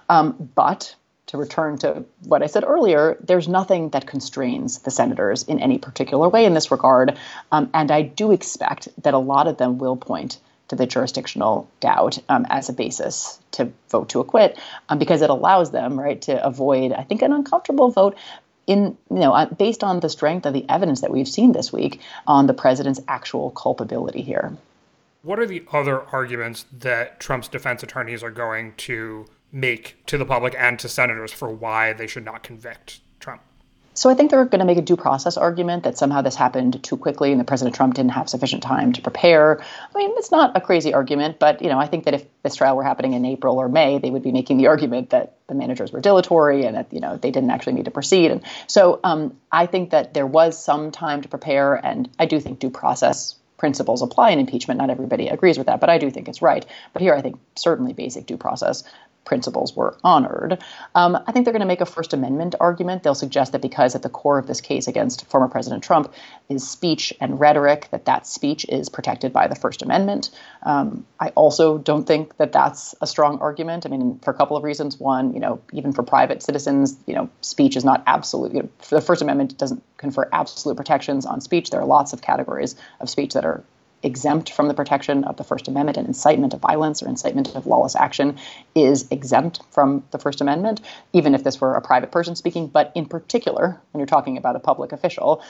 Um, 0.09 0.49
but 0.55 0.93
to 1.27 1.37
return 1.37 1.77
to 1.77 2.03
what 2.25 2.43
I 2.43 2.47
said 2.47 2.65
earlier, 2.65 3.17
there's 3.21 3.47
nothing 3.47 3.91
that 3.91 4.07
constrains 4.07 4.79
the 4.79 4.91
senators 4.91 5.43
in 5.43 5.61
any 5.61 5.77
particular 5.77 6.27
way 6.27 6.43
in 6.43 6.53
this 6.53 6.69
regard. 6.69 7.17
Um, 7.53 7.69
and 7.73 7.89
I 7.91 8.01
do 8.01 8.33
expect 8.33 8.89
that 9.03 9.13
a 9.13 9.19
lot 9.19 9.47
of 9.47 9.55
them 9.55 9.77
will 9.77 9.95
point 9.95 10.37
to 10.67 10.75
the 10.75 10.87
jurisdictional 10.87 11.69
doubt 11.79 12.19
um, 12.27 12.45
as 12.49 12.69
a 12.69 12.73
basis 12.73 13.39
to 13.51 13.71
vote 13.89 14.09
to 14.09 14.19
acquit 14.19 14.59
um, 14.89 14.97
because 14.97 15.21
it 15.21 15.29
allows 15.29 15.71
them, 15.71 15.99
right, 15.99 16.21
to 16.23 16.43
avoid, 16.43 16.91
I 16.91 17.03
think, 17.03 17.21
an 17.21 17.33
uncomfortable 17.33 17.91
vote 17.91 18.17
in 18.67 18.97
you 19.09 19.19
know 19.19 19.33
uh, 19.33 19.45
based 19.45 19.83
on 19.83 19.99
the 19.99 20.09
strength 20.09 20.45
of 20.45 20.53
the 20.53 20.65
evidence 20.69 21.01
that 21.01 21.11
we've 21.11 21.27
seen 21.27 21.51
this 21.51 21.71
week 21.71 22.01
on 22.27 22.47
the 22.47 22.53
president's 22.53 22.99
actual 23.07 23.51
culpability 23.51 24.21
here. 24.21 24.55
What 25.21 25.39
are 25.39 25.45
the 25.47 25.63
other 25.71 26.01
arguments 26.01 26.65
that 26.71 27.19
Trump's 27.19 27.47
defense 27.47 27.81
attorneys 27.81 28.21
are 28.21 28.31
going 28.31 28.73
to 28.77 29.25
make 29.51 29.97
to 30.05 30.17
the 30.17 30.25
public 30.25 30.53
and 30.57 30.77
to 30.79 30.87
senators 30.87 31.31
for 31.31 31.49
why 31.49 31.93
they 31.93 32.05
should 32.05 32.25
not 32.25 32.43
convict 32.43 32.99
Trump? 33.19 33.41
So 33.95 34.09
I 34.09 34.13
think 34.13 34.29
they're 34.29 34.43
going 34.43 34.59
to 34.59 34.65
make 34.65 34.77
a 34.77 34.81
due 34.81 34.97
process 34.97 35.37
argument 35.37 35.83
that 35.83 35.97
somehow 35.97 36.21
this 36.21 36.35
happened 36.35 36.83
too 36.83 36.97
quickly 36.97 37.31
and 37.31 37.39
that 37.39 37.47
President 37.47 37.75
Trump 37.75 37.93
didn't 37.93 38.11
have 38.11 38.29
sufficient 38.29 38.61
time 38.61 38.91
to 38.93 39.01
prepare. 39.01 39.61
I 39.61 39.97
mean, 39.97 40.11
it's 40.17 40.31
not 40.31 40.55
a 40.55 40.61
crazy 40.61 40.93
argument, 40.93 41.39
but 41.39 41.61
you 41.61 41.69
know, 41.69 41.79
I 41.79 41.87
think 41.87 42.03
that 42.03 42.13
if 42.13 42.25
this 42.43 42.55
trial 42.55 42.75
were 42.75 42.83
happening 42.83 43.13
in 43.13 43.23
April 43.25 43.57
or 43.57 43.69
May, 43.69 43.97
they 43.97 44.11
would 44.11 44.21
be 44.21 44.33
making 44.33 44.57
the 44.57 44.67
argument 44.67 45.11
that 45.11 45.37
the 45.47 45.55
managers 45.55 45.93
were 45.93 46.01
dilatory 46.01 46.65
and 46.65 46.75
that 46.75 46.91
you 46.91 46.99
know 46.99 47.15
they 47.15 47.31
didn't 47.31 47.51
actually 47.51 47.73
need 47.73 47.85
to 47.85 47.91
proceed. 47.91 48.31
And 48.31 48.43
so 48.67 48.99
um, 49.03 49.37
I 49.49 49.65
think 49.65 49.91
that 49.91 50.13
there 50.13 50.27
was 50.27 50.61
some 50.61 50.91
time 50.91 51.21
to 51.21 51.29
prepare, 51.29 51.75
and 51.75 52.09
I 52.19 52.25
do 52.25 52.41
think 52.41 52.59
due 52.59 52.69
process 52.69 53.35
principles 53.57 54.01
apply 54.01 54.31
in 54.31 54.39
impeachment. 54.39 54.77
Not 54.79 54.89
everybody 54.89 55.29
agrees 55.29 55.57
with 55.57 55.67
that, 55.67 55.79
but 55.79 55.89
I 55.89 55.97
do 55.97 56.11
think 56.11 56.27
it's 56.27 56.41
right. 56.41 56.65
But 56.91 57.01
here, 57.01 57.15
I 57.15 57.21
think 57.21 57.39
certainly 57.55 57.93
basic 57.93 58.25
due 58.25 58.37
process 58.37 58.83
principles 59.25 59.75
were 59.75 59.97
honored. 60.03 60.63
Um, 60.93 61.17
I 61.27 61.31
think 61.31 61.45
they're 61.45 61.53
going 61.53 61.61
to 61.61 61.67
make 61.67 61.81
a 61.81 61.85
First 61.85 62.13
Amendment 62.13 62.55
argument. 62.59 63.03
They'll 63.03 63.15
suggest 63.15 63.51
that 63.51 63.61
because 63.61 63.95
at 63.95 64.03
the 64.03 64.09
core 64.09 64.37
of 64.37 64.47
this 64.47 64.61
case 64.61 64.87
against 64.87 65.25
former 65.25 65.47
President 65.47 65.83
Trump 65.83 66.13
is 66.47 66.67
speech 66.67 67.13
and 67.19 67.39
rhetoric, 67.39 67.89
that 67.91 68.05
that 68.05 68.27
speech 68.27 68.65
is 68.69 68.89
protected 68.89 69.33
by 69.33 69.47
the 69.47 69.55
First 69.55 69.81
Amendment. 69.81 70.29
Um, 70.63 71.05
I 71.19 71.29
also 71.29 71.77
don't 71.77 72.05
think 72.05 72.37
that 72.37 72.51
that's 72.51 72.95
a 73.01 73.07
strong 73.07 73.39
argument. 73.39 73.85
I 73.85 73.89
mean, 73.89 74.19
for 74.19 74.31
a 74.31 74.33
couple 74.33 74.55
of 74.55 74.63
reasons. 74.63 74.99
One, 74.99 75.33
you 75.33 75.39
know, 75.39 75.61
even 75.73 75.91
for 75.91 76.03
private 76.03 76.43
citizens, 76.43 76.97
you 77.05 77.15
know, 77.15 77.29
speech 77.41 77.75
is 77.75 77.83
not 77.83 78.03
absolute. 78.05 78.53
You 78.53 78.63
know, 78.63 78.69
the 78.89 79.01
First 79.01 79.21
Amendment 79.21 79.57
doesn't 79.57 79.83
confer 79.97 80.29
absolute 80.31 80.77
protections 80.77 81.25
on 81.25 81.41
speech. 81.41 81.69
There 81.69 81.81
are 81.81 81.85
lots 81.85 82.13
of 82.13 82.21
categories 82.21 82.75
of 82.99 83.09
speech 83.09 83.33
that 83.33 83.45
are 83.45 83.63
exempt 84.05 84.53
from 84.53 84.67
the 84.67 84.73
protection 84.73 85.23
of 85.25 85.37
the 85.37 85.43
First 85.43 85.67
Amendment, 85.67 85.97
and 85.97 86.07
incitement 86.07 86.53
of 86.53 86.61
violence 86.61 87.01
or 87.03 87.09
incitement 87.09 87.55
of 87.55 87.65
lawless 87.65 87.95
action 87.95 88.37
is 88.75 89.07
exempt 89.11 89.61
from 89.71 90.03
the 90.11 90.19
First 90.19 90.39
Amendment, 90.39 90.81
even 91.11 91.35
if 91.35 91.43
this 91.43 91.59
were 91.59 91.75
a 91.75 91.81
private 91.81 92.11
person 92.11 92.35
speaking. 92.35 92.67
But 92.67 92.91
in 92.95 93.05
particular, 93.05 93.81
when 93.91 93.99
you're 93.99 94.05
talking 94.05 94.37
about 94.37 94.55
a 94.55 94.59
public 94.59 94.91
official, 94.91 95.41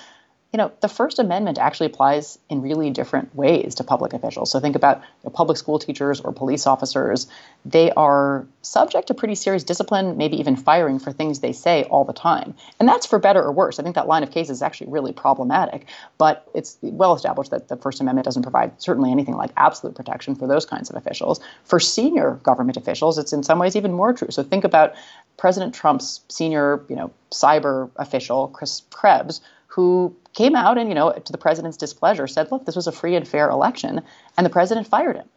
you 0.55 0.57
know, 0.57 0.71
the 0.79 0.87
First 0.87 1.19
Amendment 1.19 1.57
actually 1.57 1.87
applies 1.87 2.39
in 2.49 2.61
really 2.61 2.89
different 2.89 3.35
ways 3.35 3.75
to 3.75 3.83
public 3.83 4.13
officials. 4.13 4.49
So 4.49 4.61
think 4.61 4.77
about 4.77 4.99
you 4.99 5.25
know, 5.25 5.29
public 5.31 5.57
school 5.57 5.79
teachers 5.79 6.21
or 6.21 6.31
police 6.31 6.65
officers. 6.65 7.27
They 7.65 7.91
are 7.91 8.47
subject 8.61 9.09
to 9.09 9.13
pretty 9.13 9.35
serious 9.35 9.65
discipline, 9.65 10.15
maybe 10.15 10.39
even 10.39 10.55
firing 10.55 10.97
for 10.97 11.11
things 11.11 11.41
they 11.41 11.51
say 11.51 11.83
all 11.83 12.05
the 12.05 12.13
time. 12.13 12.53
And 12.79 12.87
that's 12.87 13.05
for 13.05 13.19
better 13.19 13.43
or 13.43 13.51
worse. 13.51 13.81
I 13.81 13.83
think 13.83 13.95
that 13.95 14.07
line 14.07 14.23
of 14.23 14.31
cases 14.31 14.59
is 14.59 14.61
actually 14.61 14.91
really 14.91 15.11
problematic. 15.11 15.87
But 16.17 16.47
it's 16.55 16.77
well 16.81 17.13
established 17.13 17.51
that 17.51 17.67
the 17.67 17.75
First 17.75 17.99
Amendment 17.99 18.23
doesn't 18.23 18.43
provide 18.43 18.81
certainly 18.81 19.11
anything 19.11 19.35
like 19.35 19.51
absolute 19.57 19.93
protection 19.93 20.35
for 20.35 20.47
those 20.47 20.65
kinds 20.65 20.89
of 20.89 20.95
officials. 20.95 21.41
For 21.65 21.81
senior 21.81 22.39
government 22.43 22.77
officials, 22.77 23.17
it's 23.17 23.33
in 23.33 23.43
some 23.43 23.59
ways 23.59 23.75
even 23.75 23.91
more 23.91 24.13
true. 24.13 24.31
So 24.31 24.41
think 24.41 24.63
about 24.63 24.93
President 25.35 25.75
Trump's 25.75 26.21
senior, 26.29 26.81
you 26.87 26.95
know, 26.95 27.11
cyber 27.29 27.89
official, 27.97 28.47
Chris 28.47 28.83
Krebs, 28.89 29.41
who 29.75 30.15
came 30.33 30.55
out 30.55 30.77
and, 30.77 30.87
you 30.87 30.95
know, 30.95 31.11
to 31.11 31.31
the 31.33 31.37
president's 31.37 31.75
displeasure 31.75 32.27
said, 32.27 32.49
look, 32.49 32.65
this 32.65 32.77
was 32.77 32.87
a 32.87 32.93
free 32.93 33.15
and 33.17 33.27
fair 33.27 33.49
election. 33.49 34.01
And 34.37 34.45
the 34.45 34.49
president 34.49 34.87
fired 34.87 35.17
him. 35.17 35.27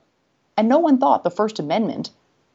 And 0.56 0.68
no 0.68 0.78
one 0.78 0.98
thought 0.98 1.24
the 1.24 1.30
First 1.30 1.58
Amendment 1.58 2.10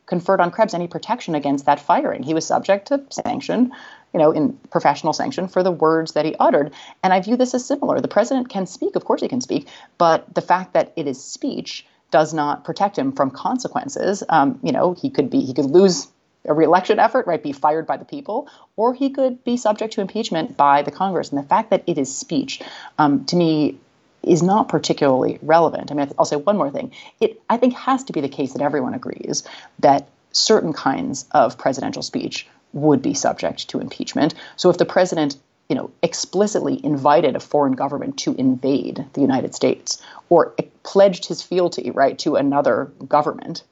conferred 0.06 0.40
on 0.40 0.50
Krebs 0.50 0.74
any 0.74 0.88
protection 0.88 1.36
against 1.36 1.66
that 1.66 1.82
firing. 1.82 2.24
He 2.24 2.34
was 2.34 2.46
subject 2.46 2.88
to 2.88 3.04
sanction, 3.10 3.74
you 4.14 4.20
know, 4.20 4.32
in 4.32 4.54
professional 4.72 5.12
sanction 5.12 5.50
for 5.50 5.62
the 5.62 5.72
words 5.72 6.14
that 6.14 6.24
he 6.24 6.36
uttered. 6.40 6.72
And 7.04 7.12
I 7.12 7.20
view 7.20 7.36
this 7.36 7.54
as 7.54 7.66
similar. 7.66 8.00
The 8.00 8.08
president 8.08 8.48
can 8.48 8.66
speak, 8.66 8.96
of 8.96 9.04
course 9.04 9.20
he 9.20 9.28
can 9.28 9.42
speak, 9.42 9.68
but 9.98 10.34
the 10.34 10.42
fact 10.42 10.74
that 10.74 10.94
it 10.96 11.06
is 11.06 11.22
speech 11.22 11.86
does 12.12 12.34
not 12.34 12.64
protect 12.64 12.98
him 12.98 13.12
from 13.12 13.30
consequences. 13.30 14.24
Um, 14.30 14.60
you 14.64 14.72
know, 14.72 14.94
he 14.94 15.10
could 15.10 15.30
be 15.30 15.42
he 15.42 15.54
could 15.54 15.66
lose 15.66 16.08
a 16.46 16.54
reelection 16.54 17.00
effort, 17.00 17.28
right, 17.28 17.42
be 17.42 17.52
fired 17.52 17.88
by 17.88 17.98
the 17.98 18.06
people, 18.06 18.48
or 18.76 18.94
he 18.94 19.10
could 19.10 19.44
be 19.44 19.58
subject 19.58 19.94
to 19.94 20.02
impeachment 20.02 20.58
by 20.58 20.82
the 20.82 20.92
Congress. 20.92 21.32
And 21.32 21.42
the 21.42 21.48
fact 21.48 21.70
that 21.70 21.84
it 21.88 21.98
is 21.98 22.16
speech, 22.16 22.62
um, 22.98 23.26
to 23.26 23.36
me, 23.36 23.78
is 24.22 24.42
not 24.42 24.70
particularly 24.70 25.40
relevant. 25.42 25.92
I 25.92 25.96
mean, 25.96 26.10
I'll 26.18 26.26
say 26.26 26.38
one 26.38 26.58
more 26.58 26.72
thing. 26.72 26.92
It, 27.20 27.42
I 27.50 27.58
think, 27.58 27.74
has 27.76 28.06
to 28.06 28.14
be 28.14 28.22
the 28.22 28.30
case 28.30 28.54
that 28.54 28.62
everyone 28.62 28.94
agrees 28.94 29.44
that 29.80 30.08
certain 30.32 30.74
kinds 30.74 31.26
of 31.32 31.58
presidential 31.58 32.02
speech 32.02 32.48
would 32.72 33.02
be 33.02 33.14
subject 33.14 33.70
to 33.70 33.80
impeachment. 33.80 34.34
So 34.56 34.70
if 34.70 34.78
the 34.78 34.86
president 34.86 35.38
you 35.70 35.76
know, 35.76 35.92
explicitly 36.02 36.84
invited 36.86 37.36
a 37.36 37.40
foreign 37.40 37.74
government 37.74 38.18
to 38.18 38.36
invade 38.36 39.06
the 39.14 39.22
United 39.22 39.56
States 39.56 40.02
or 40.30 40.54
pledged 40.84 41.26
his 41.26 41.42
fealty, 41.42 41.90
right, 41.92 42.20
to 42.20 42.36
another 42.36 42.92
government, 43.08 43.64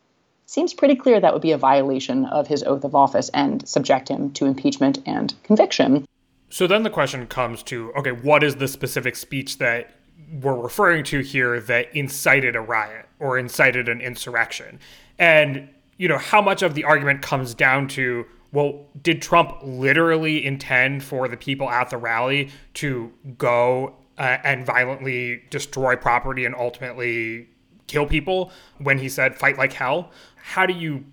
seems 0.52 0.74
pretty 0.74 0.96
clear 0.96 1.18
that 1.18 1.32
would 1.32 1.42
be 1.42 1.54
a 1.54 1.58
violation 1.58 2.26
of 2.26 2.46
his 2.46 2.62
oath 2.64 2.84
of 2.84 2.94
office 2.94 3.30
and 3.34 3.66
subject 3.68 4.10
him 4.10 4.30
to 4.34 4.46
impeachment 4.46 5.00
and 5.06 5.34
conviction. 5.44 6.06
So 6.50 6.68
then 6.68 6.84
the 6.84 6.90
question 6.90 7.26
comes 7.28 7.64
to 7.64 7.94
okay, 7.94 8.12
what 8.12 8.44
is 8.44 8.58
the 8.58 8.68
specific 8.68 9.16
speech 9.16 9.60
that 9.60 9.96
we're 10.42 10.60
referring 10.60 11.06
to 11.06 11.22
here 11.22 11.62
that 11.62 11.96
incited 11.96 12.58
a 12.58 12.62
riot 12.62 13.08
or 13.20 13.38
incited 13.38 13.88
an 13.88 14.02
insurrection? 14.02 14.80
And, 15.18 15.70
you 15.98 16.10
know, 16.10 16.18
how 16.18 16.42
much 16.42 16.62
of 16.62 16.76
the 16.76 16.84
argument 16.84 17.22
comes 17.22 17.54
down 17.54 17.88
to 17.90 18.26
well, 18.52 18.88
did 19.02 19.22
Trump 19.22 19.56
literally 19.64 20.46
intend 20.46 21.06
for 21.06 21.30
the 21.30 21.38
people 21.38 21.70
at 21.70 21.90
the 21.90 21.98
rally 21.98 22.50
to 22.74 23.14
go 23.38 23.96
uh, 24.18 24.40
and 24.44 24.66
violently 24.66 25.44
destroy 25.50 25.96
property 25.96 26.44
and 26.44 26.54
ultimately 26.54 27.48
kill 27.92 28.06
people 28.06 28.52
when 28.78 28.98
he 28.98 29.10
said 29.10 29.38
fight 29.38 29.58
like 29.58 29.74
hell? 29.74 30.12
how 30.42 30.66
do 30.66 30.74
you 30.74 31.06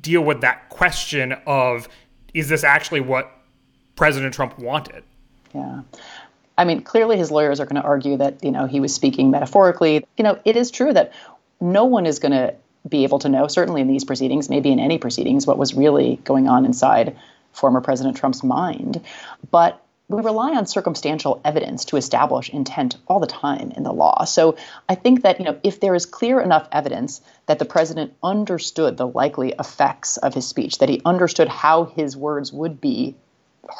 deal 0.00 0.22
with 0.22 0.40
that 0.42 0.68
question 0.68 1.32
of 1.46 1.88
is 2.34 2.48
this 2.48 2.62
actually 2.62 3.00
what 3.00 3.30
President 3.96 4.32
Trump 4.34 4.58
wanted? 4.58 5.02
Yeah. 5.54 5.80
I 6.56 6.64
mean, 6.64 6.82
clearly 6.82 7.16
his 7.16 7.30
lawyers 7.30 7.58
are 7.58 7.64
going 7.64 7.80
to 7.80 7.86
argue 7.86 8.16
that, 8.18 8.44
you 8.44 8.50
know, 8.50 8.66
he 8.66 8.80
was 8.80 8.94
speaking 8.94 9.30
metaphorically. 9.30 10.06
You 10.16 10.24
know, 10.24 10.38
it 10.44 10.56
is 10.56 10.70
true 10.70 10.92
that 10.92 11.12
no 11.60 11.84
one 11.84 12.06
is 12.06 12.18
going 12.18 12.32
to 12.32 12.54
be 12.88 13.02
able 13.04 13.18
to 13.20 13.28
know, 13.28 13.46
certainly 13.48 13.80
in 13.80 13.88
these 13.88 14.04
proceedings, 14.04 14.48
maybe 14.48 14.70
in 14.70 14.78
any 14.78 14.98
proceedings, 14.98 15.46
what 15.46 15.58
was 15.58 15.74
really 15.74 16.16
going 16.24 16.48
on 16.48 16.64
inside 16.64 17.16
former 17.52 17.80
President 17.80 18.16
Trump's 18.16 18.44
mind. 18.44 19.00
But 19.50 19.82
we 20.10 20.22
rely 20.22 20.50
on 20.56 20.66
circumstantial 20.66 21.40
evidence 21.44 21.84
to 21.86 21.96
establish 21.96 22.50
intent 22.50 22.96
all 23.06 23.20
the 23.20 23.28
time 23.28 23.70
in 23.76 23.84
the 23.84 23.92
law. 23.92 24.24
So 24.24 24.56
I 24.88 24.96
think 24.96 25.22
that 25.22 25.38
you 25.38 25.44
know 25.44 25.58
if 25.62 25.78
there 25.78 25.94
is 25.94 26.04
clear 26.04 26.40
enough 26.40 26.68
evidence 26.72 27.20
that 27.46 27.60
the 27.60 27.64
president 27.64 28.12
understood 28.22 28.96
the 28.96 29.06
likely 29.06 29.54
effects 29.56 30.16
of 30.16 30.34
his 30.34 30.48
speech, 30.48 30.78
that 30.78 30.88
he 30.88 31.00
understood 31.04 31.46
how 31.46 31.84
his 31.84 32.16
words 32.16 32.52
would 32.52 32.80
be 32.80 33.14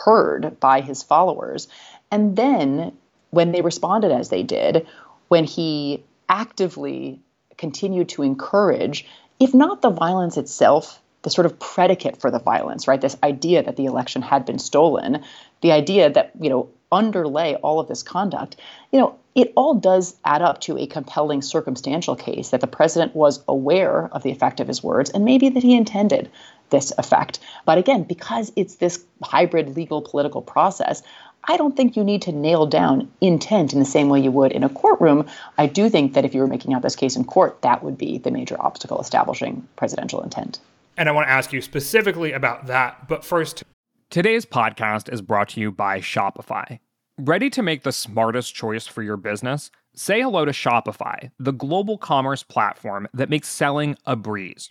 heard 0.04 0.60
by 0.60 0.82
his 0.82 1.02
followers, 1.02 1.66
and 2.12 2.36
then 2.36 2.92
when 3.30 3.50
they 3.50 3.60
responded 3.60 4.12
as 4.12 4.28
they 4.28 4.44
did, 4.44 4.86
when 5.28 5.44
he 5.44 6.04
actively 6.28 7.20
continued 7.58 8.08
to 8.10 8.22
encourage, 8.22 9.04
if 9.40 9.52
not 9.52 9.82
the 9.82 9.90
violence 9.90 10.36
itself, 10.36 11.02
the 11.22 11.30
sort 11.30 11.46
of 11.46 11.58
predicate 11.58 12.20
for 12.20 12.30
the 12.30 12.38
violence, 12.38 12.88
right? 12.88 13.00
This 13.00 13.16
idea 13.22 13.62
that 13.62 13.76
the 13.76 13.84
election 13.86 14.22
had 14.22 14.46
been 14.46 14.58
stolen, 14.58 15.22
the 15.60 15.72
idea 15.72 16.10
that, 16.10 16.32
you 16.40 16.50
know, 16.50 16.68
underlay 16.92 17.54
all 17.56 17.78
of 17.78 17.88
this 17.88 18.02
conduct, 18.02 18.56
you 18.92 18.98
know, 18.98 19.16
it 19.34 19.52
all 19.56 19.74
does 19.74 20.16
add 20.24 20.42
up 20.42 20.60
to 20.60 20.76
a 20.76 20.86
compelling 20.86 21.40
circumstantial 21.40 22.16
case 22.16 22.50
that 22.50 22.60
the 22.60 22.66
president 22.66 23.14
was 23.14 23.44
aware 23.46 24.08
of 24.12 24.22
the 24.22 24.30
effect 24.30 24.58
of 24.58 24.66
his 24.66 24.82
words 24.82 25.10
and 25.10 25.24
maybe 25.24 25.48
that 25.48 25.62
he 25.62 25.76
intended 25.76 26.30
this 26.70 26.92
effect. 26.98 27.38
But 27.64 27.78
again, 27.78 28.02
because 28.02 28.52
it's 28.56 28.76
this 28.76 29.04
hybrid 29.22 29.76
legal 29.76 30.02
political 30.02 30.42
process, 30.42 31.02
I 31.44 31.56
don't 31.56 31.76
think 31.76 31.96
you 31.96 32.04
need 32.04 32.22
to 32.22 32.32
nail 32.32 32.66
down 32.66 33.10
intent 33.20 33.72
in 33.72 33.78
the 33.78 33.84
same 33.84 34.08
way 34.08 34.20
you 34.20 34.30
would 34.30 34.52
in 34.52 34.64
a 34.64 34.68
courtroom. 34.68 35.26
I 35.58 35.66
do 35.66 35.88
think 35.88 36.14
that 36.14 36.24
if 36.24 36.34
you 36.34 36.40
were 36.40 36.46
making 36.46 36.74
out 36.74 36.82
this 36.82 36.96
case 36.96 37.16
in 37.16 37.24
court, 37.24 37.62
that 37.62 37.82
would 37.82 37.96
be 37.96 38.18
the 38.18 38.30
major 38.30 38.60
obstacle 38.60 39.00
establishing 39.00 39.66
presidential 39.76 40.22
intent. 40.22 40.60
And 40.96 41.08
I 41.08 41.12
want 41.12 41.28
to 41.28 41.32
ask 41.32 41.52
you 41.52 41.62
specifically 41.62 42.32
about 42.32 42.66
that. 42.66 43.08
But 43.08 43.24
first, 43.24 43.64
today's 44.10 44.44
podcast 44.44 45.12
is 45.12 45.22
brought 45.22 45.50
to 45.50 45.60
you 45.60 45.70
by 45.70 46.00
Shopify. 46.00 46.80
Ready 47.16 47.48
to 47.50 47.62
make 47.62 47.84
the 47.84 47.92
smartest 47.92 48.54
choice 48.54 48.86
for 48.86 49.04
your 49.04 49.16
business? 49.16 49.70
Say 49.94 50.20
hello 50.20 50.44
to 50.44 50.50
Shopify, 50.50 51.30
the 51.38 51.52
global 51.52 51.96
commerce 51.96 52.42
platform 52.42 53.06
that 53.14 53.30
makes 53.30 53.48
selling 53.48 53.96
a 54.06 54.16
breeze. 54.16 54.70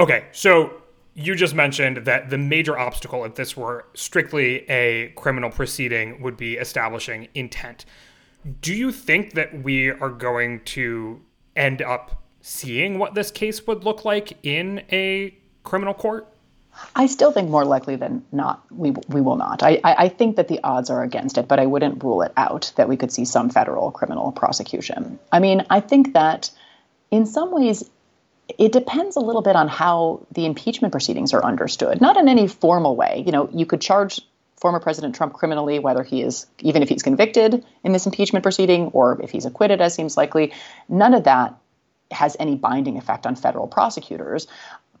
Okay, 0.00 0.24
so 0.32 0.80
you 1.12 1.34
just 1.34 1.54
mentioned 1.54 2.06
that 2.06 2.30
the 2.30 2.38
major 2.38 2.78
obstacle, 2.78 3.22
if 3.26 3.34
this 3.34 3.54
were 3.54 3.84
strictly 3.92 4.68
a 4.70 5.12
criminal 5.14 5.50
proceeding, 5.50 6.22
would 6.22 6.38
be 6.38 6.54
establishing 6.54 7.28
intent. 7.34 7.84
Do 8.62 8.74
you 8.74 8.92
think 8.92 9.34
that 9.34 9.62
we 9.62 9.90
are 9.90 10.08
going 10.08 10.64
to 10.64 11.20
end 11.54 11.82
up 11.82 12.22
seeing 12.40 12.98
what 12.98 13.12
this 13.12 13.30
case 13.30 13.66
would 13.66 13.84
look 13.84 14.06
like 14.06 14.38
in 14.42 14.82
a 14.90 15.36
criminal 15.64 15.92
court? 15.92 16.26
I 16.96 17.04
still 17.04 17.30
think 17.30 17.50
more 17.50 17.66
likely 17.66 17.96
than 17.96 18.24
not 18.32 18.64
we 18.70 18.92
we 19.08 19.20
will 19.20 19.36
not. 19.36 19.62
I, 19.62 19.80
I 19.84 20.08
think 20.08 20.36
that 20.36 20.48
the 20.48 20.60
odds 20.64 20.88
are 20.88 21.02
against 21.02 21.36
it, 21.36 21.46
but 21.46 21.58
I 21.58 21.66
wouldn't 21.66 22.02
rule 22.02 22.22
it 22.22 22.32
out 22.38 22.72
that 22.76 22.88
we 22.88 22.96
could 22.96 23.12
see 23.12 23.26
some 23.26 23.50
federal 23.50 23.90
criminal 23.90 24.32
prosecution. 24.32 25.18
I 25.30 25.40
mean, 25.40 25.66
I 25.68 25.80
think 25.80 26.14
that 26.14 26.50
in 27.10 27.26
some 27.26 27.52
ways 27.52 27.90
it 28.58 28.72
depends 28.72 29.16
a 29.16 29.20
little 29.20 29.42
bit 29.42 29.56
on 29.56 29.68
how 29.68 30.26
the 30.32 30.46
impeachment 30.46 30.92
proceedings 30.92 31.32
are 31.32 31.44
understood. 31.44 32.00
Not 32.00 32.16
in 32.16 32.28
any 32.28 32.46
formal 32.46 32.96
way. 32.96 33.22
You 33.24 33.32
know, 33.32 33.48
you 33.52 33.66
could 33.66 33.80
charge 33.80 34.20
former 34.56 34.78
President 34.78 35.14
Trump 35.14 35.32
criminally, 35.32 35.78
whether 35.78 36.02
he 36.02 36.22
is, 36.22 36.46
even 36.60 36.82
if 36.82 36.88
he's 36.88 37.02
convicted 37.02 37.64
in 37.82 37.92
this 37.92 38.06
impeachment 38.06 38.42
proceeding 38.42 38.88
or 38.88 39.20
if 39.22 39.30
he's 39.30 39.46
acquitted, 39.46 39.80
as 39.80 39.94
seems 39.94 40.16
likely. 40.16 40.52
None 40.88 41.14
of 41.14 41.24
that 41.24 41.54
has 42.10 42.36
any 42.38 42.56
binding 42.56 42.98
effect 42.98 43.26
on 43.26 43.36
federal 43.36 43.66
prosecutors. 43.66 44.46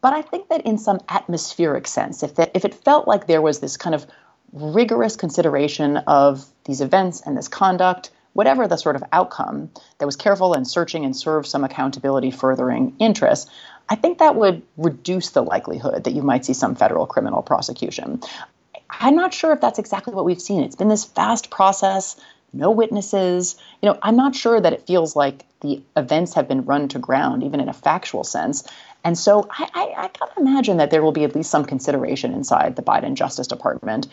But 0.00 0.14
I 0.14 0.22
think 0.22 0.48
that 0.48 0.62
in 0.62 0.78
some 0.78 1.00
atmospheric 1.08 1.86
sense, 1.86 2.22
if 2.22 2.36
that 2.36 2.50
if 2.54 2.64
it 2.64 2.74
felt 2.74 3.06
like 3.06 3.26
there 3.26 3.42
was 3.42 3.60
this 3.60 3.76
kind 3.76 3.94
of 3.94 4.06
rigorous 4.52 5.14
consideration 5.16 5.98
of 5.98 6.46
these 6.64 6.80
events 6.80 7.20
and 7.20 7.36
this 7.36 7.48
conduct, 7.48 8.10
whatever 8.40 8.66
the 8.66 8.78
sort 8.78 8.96
of 8.96 9.04
outcome 9.12 9.70
that 9.98 10.06
was 10.06 10.16
careful 10.16 10.54
and 10.54 10.66
searching 10.66 11.04
and 11.04 11.14
served 11.14 11.46
some 11.46 11.62
accountability 11.62 12.30
furthering 12.30 12.96
interest, 12.98 13.50
I 13.86 13.96
think 13.96 14.16
that 14.16 14.34
would 14.34 14.62
reduce 14.78 15.28
the 15.28 15.42
likelihood 15.42 16.04
that 16.04 16.14
you 16.14 16.22
might 16.22 16.46
see 16.46 16.54
some 16.54 16.74
federal 16.74 17.06
criminal 17.06 17.42
prosecution. 17.42 18.22
I'm 18.88 19.14
not 19.14 19.34
sure 19.34 19.52
if 19.52 19.60
that's 19.60 19.78
exactly 19.78 20.14
what 20.14 20.24
we've 20.24 20.40
seen. 20.40 20.62
It's 20.62 20.74
been 20.74 20.88
this 20.88 21.04
fast 21.04 21.50
process, 21.50 22.18
no 22.54 22.70
witnesses. 22.70 23.56
You 23.82 23.90
know, 23.90 23.98
I'm 24.00 24.16
not 24.16 24.34
sure 24.34 24.58
that 24.58 24.72
it 24.72 24.86
feels 24.86 25.14
like 25.14 25.44
the 25.60 25.82
events 25.94 26.32
have 26.32 26.48
been 26.48 26.64
run 26.64 26.88
to 26.88 26.98
ground, 26.98 27.42
even 27.42 27.60
in 27.60 27.68
a 27.68 27.74
factual 27.74 28.24
sense. 28.24 28.66
And 29.04 29.18
so 29.18 29.46
I, 29.50 29.68
I, 29.74 29.82
I 30.04 30.10
gotta 30.18 30.40
imagine 30.40 30.78
that 30.78 30.90
there 30.90 31.02
will 31.02 31.12
be 31.12 31.24
at 31.24 31.34
least 31.34 31.50
some 31.50 31.66
consideration 31.66 32.32
inside 32.32 32.76
the 32.76 32.82
Biden 32.82 33.12
Justice 33.16 33.48
Department 33.48 34.06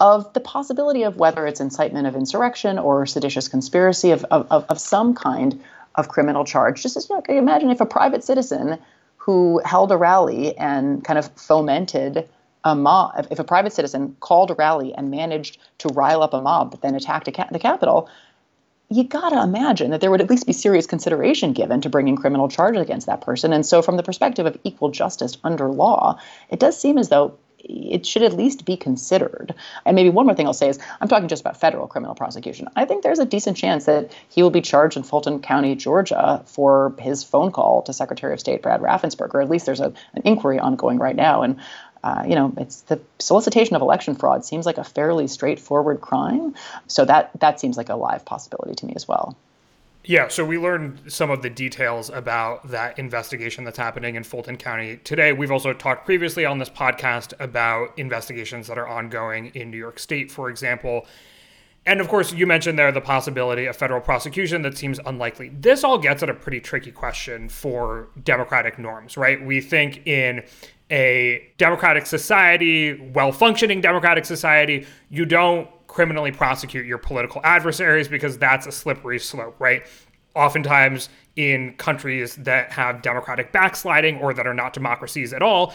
of 0.00 0.32
the 0.32 0.40
possibility 0.40 1.02
of 1.02 1.16
whether 1.16 1.46
it's 1.46 1.60
incitement 1.60 2.06
of 2.06 2.16
insurrection 2.16 2.78
or 2.78 3.04
seditious 3.04 3.48
conspiracy 3.48 4.10
of, 4.10 4.24
of, 4.30 4.46
of 4.50 4.80
some 4.80 5.14
kind 5.14 5.62
of 5.94 6.08
criminal 6.08 6.44
charge. 6.44 6.82
Just 6.82 6.96
as 6.96 7.08
you 7.08 7.16
know, 7.16 7.22
imagine 7.28 7.70
if 7.70 7.80
a 7.80 7.86
private 7.86 8.24
citizen 8.24 8.78
who 9.18 9.60
held 9.64 9.92
a 9.92 9.96
rally 9.98 10.56
and 10.56 11.04
kind 11.04 11.18
of 11.18 11.30
fomented 11.36 12.26
a 12.64 12.74
mob, 12.74 13.26
if 13.30 13.38
a 13.38 13.44
private 13.44 13.72
citizen 13.72 14.16
called 14.20 14.50
a 14.50 14.54
rally 14.54 14.94
and 14.94 15.10
managed 15.10 15.58
to 15.78 15.88
rile 15.88 16.22
up 16.22 16.32
a 16.32 16.40
mob 16.40 16.70
but 16.70 16.80
then 16.80 16.94
attacked 16.94 17.32
ca- 17.34 17.48
the 17.52 17.58
Capitol, 17.58 18.08
you 18.88 19.04
got 19.04 19.30
to 19.30 19.42
imagine 19.42 19.90
that 19.90 20.00
there 20.00 20.10
would 20.10 20.20
at 20.20 20.30
least 20.30 20.46
be 20.46 20.52
serious 20.52 20.86
consideration 20.86 21.52
given 21.52 21.80
to 21.82 21.88
bringing 21.88 22.16
criminal 22.16 22.48
charges 22.48 22.82
against 22.82 23.06
that 23.06 23.20
person. 23.20 23.52
And 23.52 23.64
so, 23.64 23.82
from 23.82 23.96
the 23.96 24.02
perspective 24.02 24.46
of 24.46 24.58
equal 24.64 24.90
justice 24.90 25.36
under 25.44 25.68
law, 25.68 26.18
it 26.48 26.58
does 26.58 26.78
seem 26.80 26.98
as 26.98 27.08
though 27.08 27.38
it 27.64 28.06
should 28.06 28.22
at 28.22 28.32
least 28.32 28.64
be 28.64 28.76
considered. 28.76 29.54
And 29.84 29.94
maybe 29.94 30.10
one 30.10 30.26
more 30.26 30.34
thing 30.34 30.46
I'll 30.46 30.52
say 30.52 30.68
is 30.68 30.78
I'm 31.00 31.08
talking 31.08 31.28
just 31.28 31.42
about 31.42 31.58
federal 31.58 31.86
criminal 31.86 32.14
prosecution. 32.14 32.68
I 32.76 32.84
think 32.84 33.02
there's 33.02 33.18
a 33.18 33.24
decent 33.24 33.56
chance 33.56 33.86
that 33.86 34.12
he 34.28 34.42
will 34.42 34.50
be 34.50 34.60
charged 34.60 34.96
in 34.96 35.02
Fulton 35.02 35.40
County, 35.40 35.74
Georgia, 35.74 36.42
for 36.46 36.94
his 36.98 37.22
phone 37.24 37.52
call 37.52 37.82
to 37.82 37.92
Secretary 37.92 38.32
of 38.32 38.40
State 38.40 38.62
Brad 38.62 38.80
Raffensperger. 38.80 39.34
Or 39.34 39.42
at 39.42 39.50
least 39.50 39.66
there's 39.66 39.80
a, 39.80 39.92
an 40.14 40.22
inquiry 40.24 40.58
ongoing 40.58 40.98
right 40.98 41.16
now. 41.16 41.42
And 41.42 41.60
uh, 42.02 42.24
you 42.26 42.34
know, 42.34 42.52
it's 42.56 42.80
the 42.82 43.00
solicitation 43.18 43.76
of 43.76 43.82
election 43.82 44.14
fraud 44.14 44.44
seems 44.44 44.64
like 44.64 44.78
a 44.78 44.84
fairly 44.84 45.26
straightforward 45.26 46.00
crime. 46.00 46.54
So 46.86 47.04
that 47.04 47.30
that 47.40 47.60
seems 47.60 47.76
like 47.76 47.90
a 47.90 47.94
live 47.94 48.24
possibility 48.24 48.74
to 48.76 48.86
me 48.86 48.94
as 48.96 49.06
well. 49.06 49.36
Yeah, 50.04 50.28
so 50.28 50.46
we 50.46 50.56
learned 50.56 51.12
some 51.12 51.30
of 51.30 51.42
the 51.42 51.50
details 51.50 52.08
about 52.08 52.68
that 52.68 52.98
investigation 52.98 53.64
that's 53.64 53.76
happening 53.76 54.14
in 54.16 54.24
Fulton 54.24 54.56
County 54.56 54.96
today. 55.04 55.32
We've 55.32 55.50
also 55.50 55.74
talked 55.74 56.06
previously 56.06 56.46
on 56.46 56.58
this 56.58 56.70
podcast 56.70 57.34
about 57.38 57.98
investigations 57.98 58.66
that 58.68 58.78
are 58.78 58.88
ongoing 58.88 59.46
in 59.54 59.70
New 59.70 59.76
York 59.76 59.98
State, 59.98 60.30
for 60.30 60.48
example. 60.48 61.06
And 61.84 62.00
of 62.00 62.08
course, 62.08 62.32
you 62.32 62.46
mentioned 62.46 62.78
there 62.78 62.90
the 62.92 63.00
possibility 63.02 63.66
of 63.66 63.76
federal 63.76 64.00
prosecution 64.00 64.62
that 64.62 64.78
seems 64.78 64.98
unlikely. 65.04 65.50
This 65.50 65.84
all 65.84 65.98
gets 65.98 66.22
at 66.22 66.30
a 66.30 66.34
pretty 66.34 66.60
tricky 66.60 66.92
question 66.92 67.48
for 67.50 68.08
democratic 68.24 68.78
norms, 68.78 69.18
right? 69.18 69.44
We 69.44 69.60
think 69.60 70.06
in 70.06 70.44
a 70.90 71.46
democratic 71.58 72.06
society, 72.06 73.10
well 73.14 73.32
functioning 73.32 73.80
democratic 73.80 74.24
society, 74.24 74.86
you 75.10 75.26
don't 75.26 75.68
criminally 75.90 76.30
prosecute 76.30 76.86
your 76.86 76.98
political 76.98 77.40
adversaries 77.42 78.06
because 78.06 78.38
that's 78.38 78.64
a 78.64 78.72
slippery 78.72 79.18
slope, 79.18 79.56
right? 79.58 79.84
Oftentimes, 80.36 81.08
in 81.34 81.74
countries 81.74 82.36
that 82.36 82.70
have 82.70 83.02
democratic 83.02 83.50
backsliding 83.50 84.18
or 84.18 84.32
that 84.32 84.46
are 84.46 84.54
not 84.54 84.72
democracies 84.72 85.32
at 85.32 85.42
all, 85.42 85.74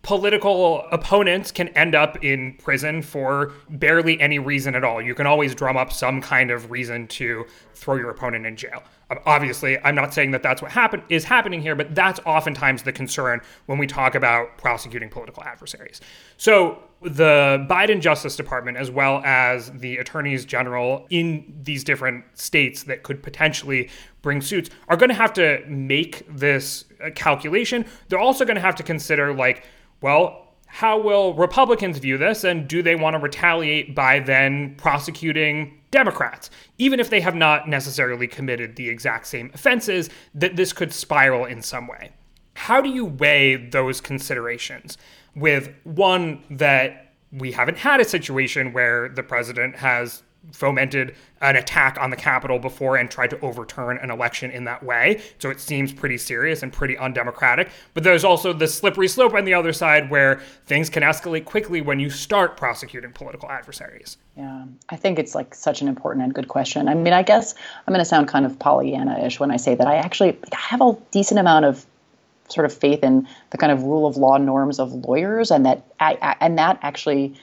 political 0.00 0.86
opponents 0.92 1.50
can 1.50 1.68
end 1.68 1.94
up 1.94 2.24
in 2.24 2.54
prison 2.54 3.02
for 3.02 3.52
barely 3.68 4.18
any 4.18 4.38
reason 4.38 4.74
at 4.74 4.82
all. 4.82 5.02
You 5.02 5.14
can 5.14 5.26
always 5.26 5.54
drum 5.54 5.76
up 5.76 5.92
some 5.92 6.22
kind 6.22 6.50
of 6.50 6.70
reason 6.70 7.06
to 7.08 7.44
throw 7.74 7.96
your 7.96 8.08
opponent 8.08 8.46
in 8.46 8.56
jail. 8.56 8.82
Obviously, 9.24 9.78
I'm 9.82 9.94
not 9.94 10.12
saying 10.12 10.32
that 10.32 10.42
that's 10.42 10.60
what 10.60 10.70
happen- 10.70 11.02
is 11.08 11.24
happening 11.24 11.62
here, 11.62 11.74
but 11.74 11.94
that's 11.94 12.20
oftentimes 12.26 12.82
the 12.82 12.92
concern 12.92 13.40
when 13.64 13.78
we 13.78 13.86
talk 13.86 14.14
about 14.14 14.58
prosecuting 14.58 15.08
political 15.08 15.42
adversaries. 15.44 16.00
So, 16.36 16.82
the 17.00 17.64
Biden 17.70 18.00
Justice 18.00 18.36
Department, 18.36 18.76
as 18.76 18.90
well 18.90 19.22
as 19.24 19.70
the 19.70 19.98
attorneys 19.98 20.44
general 20.44 21.06
in 21.10 21.60
these 21.62 21.84
different 21.84 22.24
states 22.34 22.82
that 22.82 23.02
could 23.04 23.22
potentially 23.22 23.88
bring 24.20 24.40
suits, 24.40 24.68
are 24.88 24.96
going 24.96 25.08
to 25.08 25.14
have 25.14 25.32
to 25.34 25.64
make 25.68 26.26
this 26.28 26.84
uh, 27.02 27.10
calculation. 27.14 27.86
They're 28.08 28.18
also 28.18 28.44
going 28.44 28.56
to 28.56 28.60
have 28.60 28.74
to 28.76 28.82
consider, 28.82 29.32
like, 29.32 29.64
well, 30.00 30.48
how 30.66 31.00
will 31.00 31.34
Republicans 31.34 31.98
view 31.98 32.18
this, 32.18 32.44
and 32.44 32.68
do 32.68 32.82
they 32.82 32.94
want 32.94 33.14
to 33.14 33.18
retaliate 33.20 33.94
by 33.94 34.18
then 34.18 34.74
prosecuting 34.76 35.77
Democrats, 35.90 36.50
even 36.76 37.00
if 37.00 37.10
they 37.10 37.20
have 37.20 37.34
not 37.34 37.68
necessarily 37.68 38.26
committed 38.26 38.76
the 38.76 38.88
exact 38.88 39.26
same 39.26 39.50
offenses, 39.54 40.10
that 40.34 40.56
this 40.56 40.72
could 40.72 40.92
spiral 40.92 41.44
in 41.44 41.62
some 41.62 41.86
way? 41.86 42.10
How 42.54 42.80
do 42.80 42.88
you 42.88 43.04
weigh 43.04 43.56
those 43.56 44.00
considerations 44.00 44.98
with 45.34 45.72
one 45.84 46.42
that 46.50 47.14
we 47.32 47.52
haven't 47.52 47.78
had 47.78 48.00
a 48.00 48.04
situation 48.04 48.72
where 48.72 49.08
the 49.08 49.22
president 49.22 49.76
has 49.76 50.22
fomented 50.52 51.14
an 51.40 51.56
attack 51.56 51.98
on 52.00 52.10
the 52.10 52.16
Capitol 52.16 52.58
before 52.58 52.96
and 52.96 53.10
tried 53.10 53.30
to 53.30 53.40
overturn 53.40 53.98
an 53.98 54.10
election 54.10 54.50
in 54.50 54.64
that 54.64 54.82
way. 54.82 55.20
So 55.38 55.50
it 55.50 55.60
seems 55.60 55.92
pretty 55.92 56.18
serious 56.18 56.62
and 56.62 56.72
pretty 56.72 56.96
undemocratic. 56.98 57.70
But 57.94 58.02
there's 58.02 58.24
also 58.24 58.52
the 58.52 58.66
slippery 58.66 59.08
slope 59.08 59.34
on 59.34 59.44
the 59.44 59.54
other 59.54 59.72
side 59.72 60.10
where 60.10 60.40
things 60.66 60.90
can 60.90 61.02
escalate 61.02 61.44
quickly 61.44 61.80
when 61.80 62.00
you 62.00 62.10
start 62.10 62.56
prosecuting 62.56 63.12
political 63.12 63.50
adversaries. 63.50 64.16
Yeah, 64.36 64.64
I 64.88 64.96
think 64.96 65.18
it's 65.18 65.34
like 65.34 65.54
such 65.54 65.80
an 65.82 65.88
important 65.88 66.24
and 66.24 66.34
good 66.34 66.48
question. 66.48 66.88
I 66.88 66.94
mean, 66.94 67.12
I 67.12 67.22
guess 67.22 67.54
I'm 67.86 67.92
going 67.92 68.00
to 68.00 68.04
sound 68.04 68.28
kind 68.28 68.46
of 68.46 68.58
Pollyanna-ish 68.58 69.38
when 69.38 69.50
I 69.50 69.56
say 69.56 69.74
that 69.74 69.86
I 69.86 69.96
actually 69.96 70.36
I 70.52 70.56
have 70.56 70.80
a 70.80 70.96
decent 71.10 71.38
amount 71.40 71.64
of 71.64 71.84
sort 72.48 72.64
of 72.64 72.72
faith 72.72 73.02
in 73.02 73.28
the 73.50 73.58
kind 73.58 73.70
of 73.70 73.82
rule 73.82 74.06
of 74.06 74.16
law 74.16 74.38
norms 74.38 74.78
of 74.78 74.92
lawyers, 74.92 75.50
and 75.50 75.66
that 75.66 75.84
I, 76.00 76.36
and 76.40 76.58
that 76.58 76.78
actually 76.82 77.34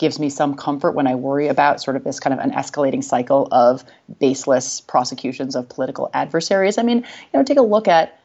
gives 0.00 0.18
me 0.18 0.30
some 0.30 0.54
comfort 0.54 0.92
when 0.92 1.06
I 1.06 1.14
worry 1.14 1.48
about 1.48 1.82
sort 1.82 1.94
of 1.94 2.04
this 2.04 2.18
kind 2.20 2.32
of 2.32 2.40
an 2.40 2.52
escalating 2.52 3.04
cycle 3.04 3.46
of 3.52 3.84
baseless 4.18 4.80
prosecutions 4.80 5.54
of 5.54 5.68
political 5.68 6.08
adversaries. 6.14 6.78
I 6.78 6.82
mean, 6.82 6.98
you 7.00 7.34
know, 7.34 7.44
take 7.44 7.58
a 7.58 7.62
look 7.62 7.86
at 7.86 8.18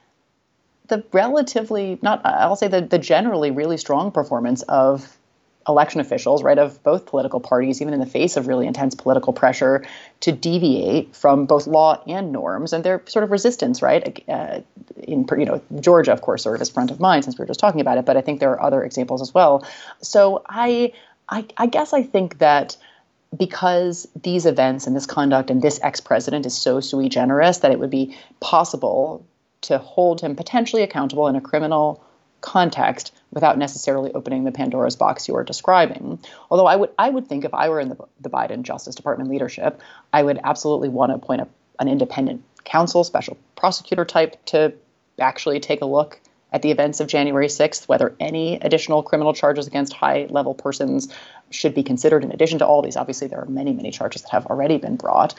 the 0.87 1.03
relatively 1.11 1.99
not 2.01 2.25
I'll 2.25 2.55
say 2.55 2.69
the 2.69 2.79
the 2.79 2.97
generally 2.97 3.51
really 3.51 3.75
strong 3.75 4.11
performance 4.11 4.61
of 4.63 5.17
election 5.67 5.99
officials, 5.99 6.43
right, 6.43 6.57
of 6.57 6.81
both 6.83 7.07
political 7.07 7.41
parties, 7.41 7.81
even 7.81 7.93
in 7.93 7.99
the 7.99 8.05
face 8.05 8.37
of 8.37 8.47
really 8.47 8.67
intense 8.67 8.95
political 8.95 9.33
pressure, 9.33 9.83
to 10.21 10.31
deviate 10.31 11.13
from 11.13 11.45
both 11.45 11.67
law 11.67 12.01
and 12.07 12.31
norms, 12.31 12.71
and 12.71 12.85
their 12.85 13.01
sort 13.07 13.23
of 13.23 13.31
resistance, 13.31 13.81
right? 13.81 14.23
Uh, 14.29 14.61
in 15.03 15.25
you 15.37 15.45
know 15.45 15.61
Georgia, 15.81 16.13
of 16.13 16.21
course, 16.21 16.43
sort 16.43 16.55
of 16.55 16.61
is 16.61 16.69
front 16.69 16.89
of 16.91 17.01
mind 17.01 17.25
since 17.25 17.37
we 17.37 17.43
were 17.43 17.47
just 17.47 17.59
talking 17.59 17.81
about 17.81 17.97
it, 17.97 18.05
but 18.05 18.15
I 18.15 18.21
think 18.21 18.39
there 18.39 18.51
are 18.51 18.61
other 18.61 18.81
examples 18.81 19.21
as 19.21 19.33
well. 19.33 19.67
So 20.01 20.41
I 20.47 20.93
I, 21.29 21.45
I 21.57 21.67
guess 21.67 21.93
I 21.93 22.03
think 22.03 22.39
that 22.39 22.77
because 23.35 24.07
these 24.21 24.45
events 24.45 24.87
and 24.87 24.95
this 24.95 25.05
conduct 25.05 25.49
and 25.49 25.61
this 25.61 25.79
ex 25.83 25.99
president 25.99 26.45
is 26.45 26.55
so 26.55 26.79
sui 26.79 27.09
generis 27.09 27.59
that 27.59 27.71
it 27.71 27.79
would 27.79 27.89
be 27.89 28.17
possible 28.39 29.25
to 29.61 29.77
hold 29.77 30.21
him 30.21 30.35
potentially 30.35 30.83
accountable 30.83 31.27
in 31.27 31.35
a 31.35 31.41
criminal 31.41 32.03
context 32.41 33.11
without 33.31 33.57
necessarily 33.57 34.13
opening 34.13 34.43
the 34.43 34.51
Pandora's 34.51 34.95
box 34.95 35.27
you 35.27 35.35
are 35.35 35.43
describing. 35.43 36.19
Although 36.51 36.67
I 36.67 36.75
would 36.75 36.91
I 36.97 37.09
would 37.09 37.27
think 37.27 37.43
if 37.43 37.53
I 37.53 37.69
were 37.69 37.79
in 37.79 37.89
the, 37.89 37.97
the 38.21 38.29
Biden 38.29 38.61
Justice 38.61 38.95
Department 38.95 39.29
leadership, 39.29 39.81
I 40.13 40.21
would 40.23 40.39
absolutely 40.43 40.89
want 40.89 41.09
to 41.11 41.15
appoint 41.15 41.41
a, 41.41 41.47
an 41.79 41.87
independent 41.87 42.43
counsel, 42.63 43.03
special 43.03 43.37
prosecutor 43.55 44.05
type 44.05 44.43
to 44.45 44.73
actually 45.19 45.59
take 45.59 45.81
a 45.81 45.85
look 45.85 46.19
at 46.55 46.61
the 46.61 46.71
events 46.71 47.01
of 47.01 47.07
January 47.07 47.47
6th, 47.47 47.85
whether 47.89 48.15
any 48.17 48.55
additional 48.55 49.03
criminal 49.03 49.33
charges 49.33 49.67
against 49.67 49.91
high 49.91 50.25
level 50.29 50.53
persons 50.53 51.09
should 51.49 51.75
be 51.75 51.83
considered 51.83 52.23
in 52.23 52.31
addition 52.31 52.59
to 52.59 52.65
all 52.65 52.81
these. 52.81 52.95
Obviously, 52.95 53.27
there 53.27 53.41
are 53.41 53.45
many, 53.45 53.73
many 53.73 53.91
charges 53.91 54.21
that 54.21 54.31
have 54.31 54.45
already 54.45 54.77
been 54.77 54.95
brought. 54.95 55.35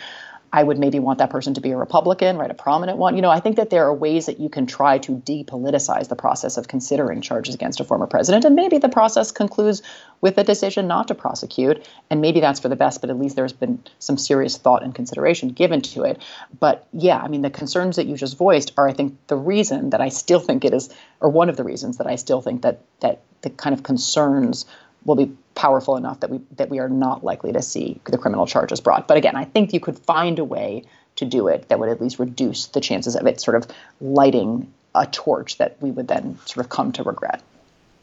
I 0.53 0.63
would 0.63 0.79
maybe 0.79 0.99
want 0.99 1.19
that 1.19 1.31
person 1.31 1.55
to 1.55 1.61
be 1.61 1.71
a 1.73 1.77
Republican, 1.77 2.37
right? 2.37 2.51
A 2.51 2.55
prominent 2.55 2.99
one. 2.99 3.17
You 3.17 3.23
know, 3.23 3.31
I 3.31 3.41
think 3.41 3.57
that 3.57 3.71
there 3.71 3.85
are 3.85 3.95
ways 3.95 4.27
that 4.27 4.39
you 4.39 4.49
can 4.49 4.67
try 4.67 4.99
to 4.99 5.13
depoliticize 5.13 6.09
the 6.09 6.17
process 6.17 6.57
of 6.57 6.69
considering 6.69 7.21
charges 7.21 7.55
against 7.55 7.81
a 7.81 7.85
former 7.85 8.07
president. 8.07 8.45
And 8.45 8.55
maybe 8.55 8.79
the 8.79 8.89
process 8.89 9.33
concludes 9.33 9.83
with 10.21 10.39
a 10.39 10.45
decision 10.45 10.87
not 10.87 11.09
to 11.09 11.15
prosecute. 11.15 11.87
And 12.11 12.21
maybe 12.21 12.41
that's 12.41 12.61
for 12.61 12.69
the 12.69 12.77
best, 12.77 13.01
but 13.01 13.11
at 13.11 13.19
least 13.19 13.37
there's 13.37 13.53
been 13.53 13.83
some 13.99 14.17
serious 14.17 14.57
thought 14.57 14.83
and 14.83 14.95
consideration 14.95 15.51
given 15.51 15.81
to 15.83 16.05
it. 16.05 16.23
But 16.59 16.87
yeah, 16.93 17.19
I 17.19 17.29
mean, 17.29 17.43
the 17.43 17.51
concerns 17.51 17.97
that 17.97 18.07
you 18.07 18.17
just 18.17 18.39
voiced 18.39 18.73
are, 18.77 18.89
I 18.89 18.93
think, 18.93 19.17
the 19.27 19.37
reason 19.37 19.91
that 19.91 20.01
I 20.01 20.09
still 20.09 20.41
think 20.41 20.65
it 20.65 20.73
is, 20.73 20.89
or 21.21 21.29
one 21.29 21.49
of 21.49 21.57
the 21.57 21.65
reasons 21.65 21.99
that 21.99 22.07
I 22.07 22.17
still 22.17 22.41
think 22.41 22.63
that 22.63 22.81
that 23.01 23.21
the 23.43 23.51
kind 23.51 23.75
of 23.75 23.83
concerns 23.83 24.65
will 25.07 25.17
be 25.17 25.33
powerful 25.55 25.97
enough 25.97 26.21
that 26.21 26.31
we 26.31 26.41
that 26.57 26.69
we 26.69 26.79
are 26.79 26.89
not 26.89 27.25
likely 27.25 27.53
to 27.53 27.63
see 27.63 28.01
the 28.05 28.19
criminal 28.19 28.47
charges 28.47 28.81
brought. 28.81 29.09
But 29.09 29.17
again, 29.17 29.37
I 29.37 29.45
think 29.45 29.73
you 29.73 29.81
could 29.81 29.99
find 29.99 30.39
a 30.39 30.45
way 30.45 30.85
to 31.17 31.25
do 31.25 31.49
it 31.49 31.69
that 31.69 31.79
would 31.79 31.89
at 31.89 32.01
least 32.01 32.19
reduce 32.19 32.67
the 32.67 32.81
chances 32.81 33.17
of 33.17 33.27
it 33.27 33.41
sort 33.41 33.57
of 33.57 33.67
lighting 34.01 34.71
a 34.95 35.07
torch 35.07 35.59
that 35.59 35.77
we 35.81 35.91
would 35.91 36.09
then 36.09 36.39
sort 36.45 36.65
of 36.65 36.71
come 36.71 36.93
to 36.93 37.03
regret. 37.03 37.43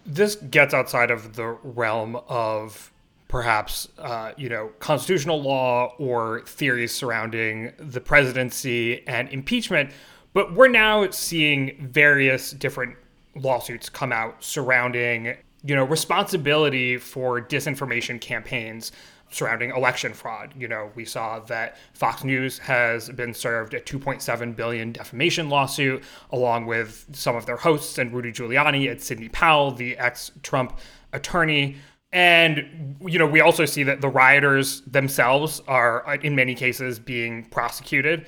This 0.05 0.35
gets 0.35 0.73
outside 0.73 1.11
of 1.11 1.35
the 1.35 1.57
realm 1.63 2.17
of 2.27 2.91
perhaps 3.27 3.87
uh, 3.97 4.31
you 4.37 4.49
know 4.49 4.71
constitutional 4.79 5.41
law 5.41 5.93
or 5.97 6.41
theories 6.45 6.93
surrounding 6.93 7.71
the 7.77 8.01
presidency 8.01 9.05
and 9.07 9.29
impeachment, 9.29 9.91
but 10.33 10.53
we're 10.53 10.67
now 10.67 11.09
seeing 11.11 11.87
various 11.91 12.51
different 12.51 12.95
lawsuits 13.35 13.89
come 13.89 14.11
out 14.11 14.43
surrounding 14.43 15.35
you 15.63 15.75
know, 15.75 15.83
responsibility 15.83 16.97
for 16.97 17.41
disinformation 17.41 18.19
campaigns 18.19 18.91
surrounding 19.29 19.71
election 19.71 20.13
fraud. 20.13 20.53
You 20.55 20.67
know, 20.67 20.91
we 20.95 21.05
saw 21.05 21.39
that 21.39 21.77
Fox 21.93 22.23
News 22.23 22.59
has 22.59 23.09
been 23.09 23.33
served 23.33 23.73
a 23.73 23.79
2.7 23.79 24.55
billion 24.55 24.91
defamation 24.91 25.49
lawsuit, 25.49 26.03
along 26.31 26.67
with 26.67 27.07
some 27.13 27.35
of 27.35 27.45
their 27.45 27.57
hosts 27.57 27.97
and 27.97 28.13
Rudy 28.13 28.31
Giuliani 28.31 28.91
and 28.91 29.01
Sidney 29.01 29.29
Powell, 29.29 29.71
the 29.71 29.97
ex-Trump 29.97 30.77
attorney. 31.13 31.77
And 32.11 32.95
you 33.01 33.17
know, 33.17 33.25
we 33.25 33.41
also 33.41 33.65
see 33.65 33.81
that 33.83 34.01
the 34.01 34.09
rioters 34.09 34.81
themselves 34.81 35.61
are, 35.67 36.19
in 36.21 36.35
many 36.35 36.53
cases, 36.53 36.99
being 36.99 37.45
prosecuted. 37.45 38.27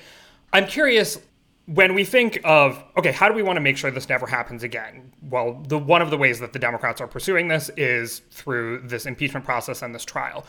I'm 0.52 0.66
curious 0.66 1.18
when 1.66 1.94
we 1.94 2.04
think 2.04 2.40
of 2.44 2.82
okay 2.96 3.12
how 3.12 3.28
do 3.28 3.34
we 3.34 3.42
want 3.42 3.56
to 3.56 3.60
make 3.60 3.76
sure 3.76 3.90
this 3.90 4.08
never 4.08 4.26
happens 4.26 4.62
again? 4.62 5.12
Well 5.22 5.62
the 5.66 5.78
one 5.78 6.00
of 6.00 6.10
the 6.10 6.16
ways 6.16 6.40
that 6.40 6.52
the 6.52 6.58
democrats 6.58 7.00
are 7.00 7.08
pursuing 7.08 7.48
this 7.48 7.70
is 7.76 8.20
through 8.30 8.82
this 8.84 9.06
impeachment 9.06 9.44
process 9.44 9.82
and 9.82 9.94
this 9.94 10.04
trial. 10.04 10.46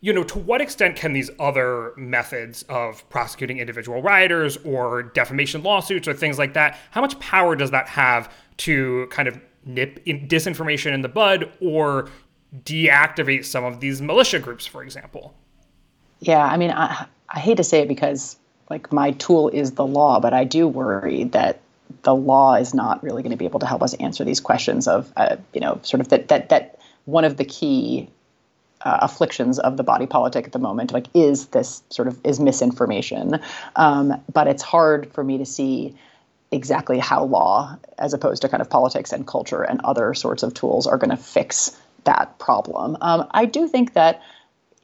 You 0.00 0.12
know 0.12 0.22
to 0.24 0.38
what 0.38 0.60
extent 0.60 0.96
can 0.96 1.12
these 1.12 1.30
other 1.40 1.94
methods 1.96 2.64
of 2.64 3.08
prosecuting 3.08 3.58
individual 3.58 4.02
rioters 4.02 4.58
or 4.58 5.04
defamation 5.04 5.62
lawsuits 5.62 6.06
or 6.06 6.12
things 6.14 6.38
like 6.38 6.54
that 6.54 6.78
how 6.90 7.00
much 7.00 7.18
power 7.18 7.56
does 7.56 7.70
that 7.70 7.88
have 7.88 8.32
to 8.58 9.06
kind 9.10 9.26
of 9.26 9.40
nip 9.64 10.00
in 10.06 10.28
disinformation 10.28 10.92
in 10.92 11.02
the 11.02 11.08
bud 11.08 11.50
or 11.60 12.08
deactivate 12.62 13.44
some 13.44 13.64
of 13.64 13.80
these 13.80 14.00
militia 14.02 14.38
groups 14.38 14.66
for 14.66 14.82
example? 14.82 15.34
Yeah 16.20 16.44
i 16.44 16.58
mean 16.58 16.72
i, 16.72 17.06
I 17.30 17.40
hate 17.40 17.56
to 17.56 17.64
say 17.64 17.80
it 17.80 17.88
because 17.88 18.36
like 18.70 18.92
my 18.92 19.12
tool 19.12 19.48
is 19.48 19.72
the 19.72 19.86
law, 19.86 20.20
but 20.20 20.34
I 20.34 20.44
do 20.44 20.68
worry 20.68 21.24
that 21.24 21.60
the 22.02 22.14
law 22.14 22.54
is 22.54 22.74
not 22.74 23.02
really 23.02 23.22
going 23.22 23.30
to 23.30 23.36
be 23.36 23.46
able 23.46 23.60
to 23.60 23.66
help 23.66 23.82
us 23.82 23.94
answer 23.94 24.24
these 24.24 24.40
questions 24.40 24.86
of, 24.86 25.12
uh, 25.16 25.36
you 25.54 25.60
know, 25.60 25.80
sort 25.82 26.00
of 26.00 26.08
that 26.08 26.28
that 26.28 26.50
that 26.50 26.78
one 27.06 27.24
of 27.24 27.36
the 27.36 27.44
key 27.44 28.08
uh, 28.82 28.98
afflictions 29.02 29.58
of 29.58 29.76
the 29.76 29.82
body 29.82 30.06
politic 30.06 30.46
at 30.46 30.52
the 30.52 30.58
moment, 30.58 30.92
like 30.92 31.06
is 31.14 31.46
this 31.46 31.82
sort 31.90 32.08
of 32.08 32.18
is 32.24 32.38
misinformation. 32.38 33.40
Um, 33.76 34.20
but 34.32 34.46
it's 34.46 34.62
hard 34.62 35.12
for 35.12 35.24
me 35.24 35.38
to 35.38 35.46
see 35.46 35.96
exactly 36.50 36.98
how 36.98 37.24
law, 37.24 37.76
as 37.98 38.14
opposed 38.14 38.42
to 38.42 38.48
kind 38.48 38.60
of 38.60 38.70
politics 38.70 39.12
and 39.12 39.26
culture 39.26 39.62
and 39.62 39.80
other 39.82 40.14
sorts 40.14 40.42
of 40.42 40.54
tools, 40.54 40.86
are 40.86 40.98
going 40.98 41.10
to 41.10 41.16
fix 41.16 41.76
that 42.04 42.38
problem. 42.38 42.96
Um, 43.00 43.26
I 43.32 43.44
do 43.44 43.66
think 43.66 43.94
that 43.94 44.22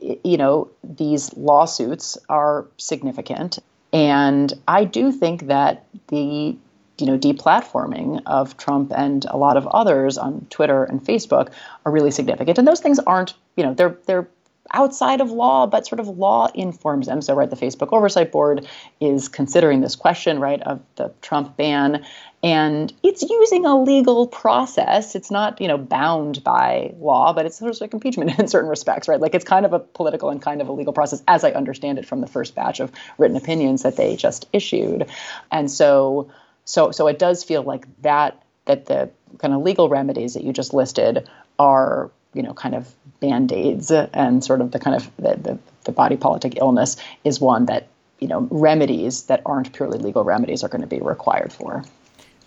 you 0.00 0.36
know 0.36 0.68
these 0.82 1.34
lawsuits 1.36 2.18
are 2.28 2.66
significant 2.78 3.58
and 3.94 4.52
I 4.66 4.84
do 4.84 5.12
think 5.12 5.46
that 5.46 5.86
the 6.08 6.56
you 6.98 7.06
know 7.06 7.16
deplatforming 7.16 8.22
of 8.26 8.56
Trump 8.56 8.92
and 8.94 9.24
a 9.30 9.36
lot 9.36 9.56
of 9.56 9.66
others 9.68 10.18
on 10.18 10.46
Twitter 10.50 10.84
and 10.84 11.02
Facebook 11.02 11.50
are 11.86 11.92
really 11.92 12.10
significant. 12.10 12.58
And 12.58 12.66
those 12.66 12.80
things 12.80 12.98
aren't 12.98 13.34
you 13.56 13.64
know 13.64 13.72
they're 13.72 13.96
they're 14.06 14.28
outside 14.74 15.20
of 15.20 15.30
law, 15.30 15.66
but 15.66 15.86
sort 15.86 16.00
of 16.00 16.08
law 16.08 16.48
informs 16.54 17.06
them. 17.06 17.22
So, 17.22 17.34
right, 17.34 17.48
the 17.48 17.56
Facebook 17.56 17.92
Oversight 17.92 18.32
Board 18.32 18.66
is 19.00 19.28
considering 19.28 19.80
this 19.80 19.96
question, 19.96 20.40
right, 20.40 20.60
of 20.62 20.82
the 20.96 21.12
Trump 21.22 21.56
ban, 21.56 22.04
and 22.42 22.92
it's 23.02 23.22
using 23.22 23.64
a 23.64 23.80
legal 23.80 24.26
process. 24.26 25.14
It's 25.14 25.30
not, 25.30 25.60
you 25.60 25.68
know, 25.68 25.78
bound 25.78 26.44
by 26.44 26.92
law, 26.98 27.32
but 27.32 27.46
it's 27.46 27.58
sort 27.58 27.74
of 27.74 27.80
like 27.80 27.94
impeachment 27.94 28.38
in 28.38 28.48
certain 28.48 28.68
respects, 28.68 29.08
right? 29.08 29.20
Like 29.20 29.34
it's 29.34 29.44
kind 29.44 29.64
of 29.64 29.72
a 29.72 29.78
political 29.78 30.28
and 30.28 30.42
kind 30.42 30.60
of 30.60 30.68
a 30.68 30.72
legal 30.72 30.92
process, 30.92 31.22
as 31.28 31.44
I 31.44 31.52
understand 31.52 31.98
it 31.98 32.04
from 32.04 32.20
the 32.20 32.26
first 32.26 32.54
batch 32.54 32.80
of 32.80 32.92
written 33.16 33.36
opinions 33.36 33.84
that 33.84 33.96
they 33.96 34.16
just 34.16 34.46
issued, 34.52 35.08
and 35.50 35.70
so, 35.70 36.30
so, 36.66 36.90
so 36.90 37.06
it 37.06 37.18
does 37.18 37.44
feel 37.44 37.62
like 37.62 37.86
that 38.02 38.42
that 38.66 38.86
the 38.86 39.10
kind 39.38 39.52
of 39.52 39.62
legal 39.62 39.88
remedies 39.88 40.34
that 40.34 40.42
you 40.42 40.52
just 40.52 40.72
listed 40.72 41.28
are 41.58 42.10
you 42.34 42.42
know 42.42 42.52
kind 42.54 42.74
of 42.74 42.94
band-aids 43.20 43.90
and 43.90 44.44
sort 44.44 44.60
of 44.60 44.72
the 44.72 44.78
kind 44.78 44.96
of 44.96 45.10
the, 45.16 45.34
the, 45.36 45.58
the 45.84 45.92
body 45.92 46.16
politic 46.16 46.58
illness 46.58 46.96
is 47.24 47.40
one 47.40 47.66
that 47.66 47.88
you 48.18 48.28
know 48.28 48.46
remedies 48.50 49.24
that 49.24 49.40
aren't 49.46 49.72
purely 49.72 49.98
legal 49.98 50.24
remedies 50.24 50.62
are 50.62 50.68
going 50.68 50.80
to 50.80 50.86
be 50.86 51.00
required 51.00 51.52
for 51.52 51.84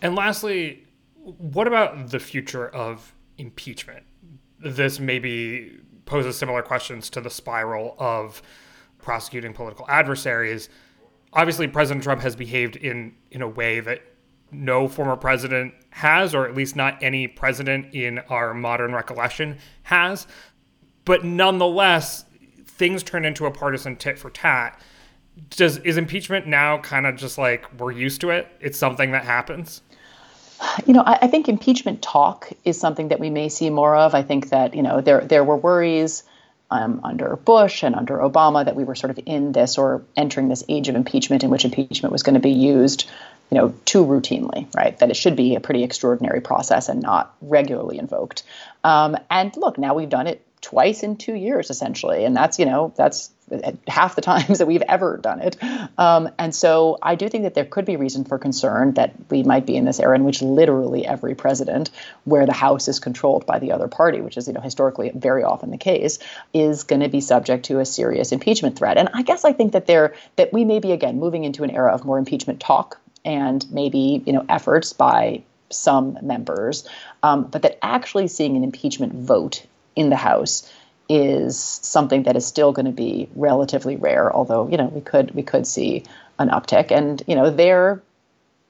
and 0.01 0.15
lastly 0.15 0.83
what 1.15 1.67
about 1.67 2.09
the 2.09 2.19
future 2.19 2.67
of 2.69 3.13
impeachment 3.37 4.05
this 4.59 4.99
maybe 4.99 5.79
poses 6.05 6.37
similar 6.37 6.63
questions 6.63 7.09
to 7.11 7.21
the 7.21 7.29
spiral 7.29 7.95
of 7.99 8.41
prosecuting 8.97 9.53
political 9.53 9.85
adversaries. 9.87 10.69
Obviously, 11.33 11.67
President 11.67 12.03
Trump 12.03 12.21
has 12.21 12.35
behaved 12.35 12.75
in, 12.75 13.13
in 13.29 13.41
a 13.41 13.47
way 13.47 13.79
that 13.79 14.01
no 14.51 14.87
former 14.87 15.15
president 15.15 15.73
has, 15.89 16.33
or 16.33 16.47
at 16.47 16.55
least 16.55 16.75
not 16.75 17.01
any 17.01 17.27
president 17.27 17.93
in 17.93 18.19
our 18.29 18.53
modern 18.53 18.93
recollection 18.93 19.57
has. 19.83 20.27
But 21.05 21.23
nonetheless, 21.23 22.25
things 22.65 23.03
turn 23.03 23.25
into 23.25 23.45
a 23.45 23.51
partisan 23.51 23.95
tit 23.95 24.19
for 24.19 24.29
tat. 24.29 24.79
Does 25.51 25.77
is 25.79 25.97
impeachment 25.97 26.47
now 26.47 26.79
kind 26.79 27.05
of 27.05 27.15
just 27.15 27.37
like 27.37 27.65
we're 27.79 27.91
used 27.91 28.21
to 28.21 28.31
it? 28.31 28.47
It's 28.59 28.77
something 28.77 29.11
that 29.11 29.23
happens. 29.23 29.81
You 30.85 30.93
know, 30.93 31.03
I, 31.05 31.19
I 31.23 31.27
think 31.27 31.47
impeachment 31.47 32.01
talk 32.01 32.49
is 32.63 32.79
something 32.79 33.09
that 33.09 33.19
we 33.19 33.29
may 33.29 33.49
see 33.49 33.69
more 33.69 33.95
of. 33.95 34.15
I 34.15 34.23
think 34.23 34.49
that 34.49 34.73
you 34.73 34.81
know 34.81 35.01
there 35.01 35.21
there 35.21 35.43
were 35.43 35.57
worries 35.57 36.23
um, 36.71 36.99
under 37.03 37.35
Bush 37.35 37.83
and 37.83 37.95
under 37.95 38.17
Obama 38.17 38.65
that 38.65 38.75
we 38.75 38.83
were 38.83 38.95
sort 38.95 39.11
of 39.11 39.19
in 39.25 39.51
this 39.51 39.77
or 39.77 40.03
entering 40.15 40.49
this 40.49 40.63
age 40.67 40.89
of 40.89 40.95
impeachment 40.95 41.43
in 41.43 41.49
which 41.49 41.65
impeachment 41.65 42.11
was 42.11 42.23
going 42.23 42.33
to 42.33 42.39
be 42.39 42.51
used, 42.51 43.09
you 43.49 43.57
know, 43.57 43.73
too 43.85 44.05
routinely, 44.05 44.73
right? 44.75 44.97
That 44.99 45.09
it 45.09 45.15
should 45.15 45.35
be 45.35 45.55
a 45.55 45.59
pretty 45.59 45.83
extraordinary 45.83 46.41
process 46.41 46.89
and 46.89 47.01
not 47.01 47.33
regularly 47.41 47.97
invoked. 47.97 48.43
Um, 48.83 49.17
and 49.29 49.55
look, 49.55 49.77
now 49.77 49.93
we've 49.93 50.09
done 50.09 50.27
it 50.27 50.43
twice 50.61 51.03
in 51.03 51.15
two 51.15 51.35
years 51.35 51.69
essentially 51.69 52.25
and 52.25 52.35
that's 52.35 52.57
you 52.57 52.65
know 52.65 52.91
that's 52.97 53.29
half 53.87 54.15
the 54.15 54.21
times 54.21 54.57
that 54.57 54.65
we've 54.65 54.81
ever 54.81 55.17
done 55.17 55.39
it 55.39 55.55
um, 55.99 56.29
and 56.39 56.53
so 56.53 56.97
i 57.01 57.13
do 57.13 57.29
think 57.29 57.43
that 57.43 57.53
there 57.53 57.63
could 57.63 57.85
be 57.85 57.95
reason 57.95 58.25
for 58.25 58.39
concern 58.39 58.91
that 58.95 59.13
we 59.29 59.43
might 59.43 59.67
be 59.67 59.75
in 59.75 59.85
this 59.85 59.99
era 59.99 60.15
in 60.15 60.23
which 60.23 60.41
literally 60.41 61.05
every 61.05 61.35
president 61.35 61.91
where 62.23 62.45
the 62.45 62.53
house 62.53 62.87
is 62.87 62.99
controlled 62.99 63.45
by 63.45 63.59
the 63.59 63.71
other 63.71 63.87
party 63.87 64.19
which 64.19 64.35
is 64.35 64.47
you 64.47 64.53
know 64.53 64.59
historically 64.59 65.11
very 65.13 65.43
often 65.43 65.69
the 65.69 65.77
case 65.77 66.17
is 66.53 66.83
going 66.83 67.01
to 67.01 67.09
be 67.09 67.21
subject 67.21 67.65
to 67.65 67.79
a 67.79 67.85
serious 67.85 68.31
impeachment 68.31 68.75
threat 68.75 68.97
and 68.97 69.09
i 69.13 69.21
guess 69.21 69.45
i 69.45 69.53
think 69.53 69.73
that 69.73 69.85
there 69.85 70.15
that 70.37 70.51
we 70.51 70.65
may 70.65 70.79
be 70.79 70.91
again 70.91 71.19
moving 71.19 71.43
into 71.43 71.63
an 71.63 71.69
era 71.69 71.93
of 71.93 72.03
more 72.03 72.17
impeachment 72.17 72.59
talk 72.59 72.99
and 73.25 73.65
maybe 73.71 74.23
you 74.25 74.33
know 74.33 74.45
efforts 74.49 74.93
by 74.93 75.43
some 75.69 76.17
members, 76.21 76.87
um, 77.23 77.43
but 77.43 77.61
that 77.61 77.77
actually 77.81 78.27
seeing 78.27 78.55
an 78.55 78.63
impeachment 78.63 79.13
vote 79.13 79.65
in 79.95 80.09
the 80.09 80.15
House 80.15 80.71
is 81.09 81.57
something 81.57 82.23
that 82.23 82.35
is 82.35 82.45
still 82.45 82.71
going 82.71 82.85
to 82.85 82.91
be 82.91 83.29
relatively 83.35 83.95
rare. 83.95 84.33
Although 84.33 84.67
you 84.69 84.77
know 84.77 84.85
we 84.85 85.01
could 85.01 85.31
we 85.31 85.43
could 85.43 85.67
see 85.67 86.03
an 86.39 86.49
uptick, 86.49 86.91
and 86.91 87.21
you 87.27 87.35
know 87.35 87.49
there, 87.49 88.01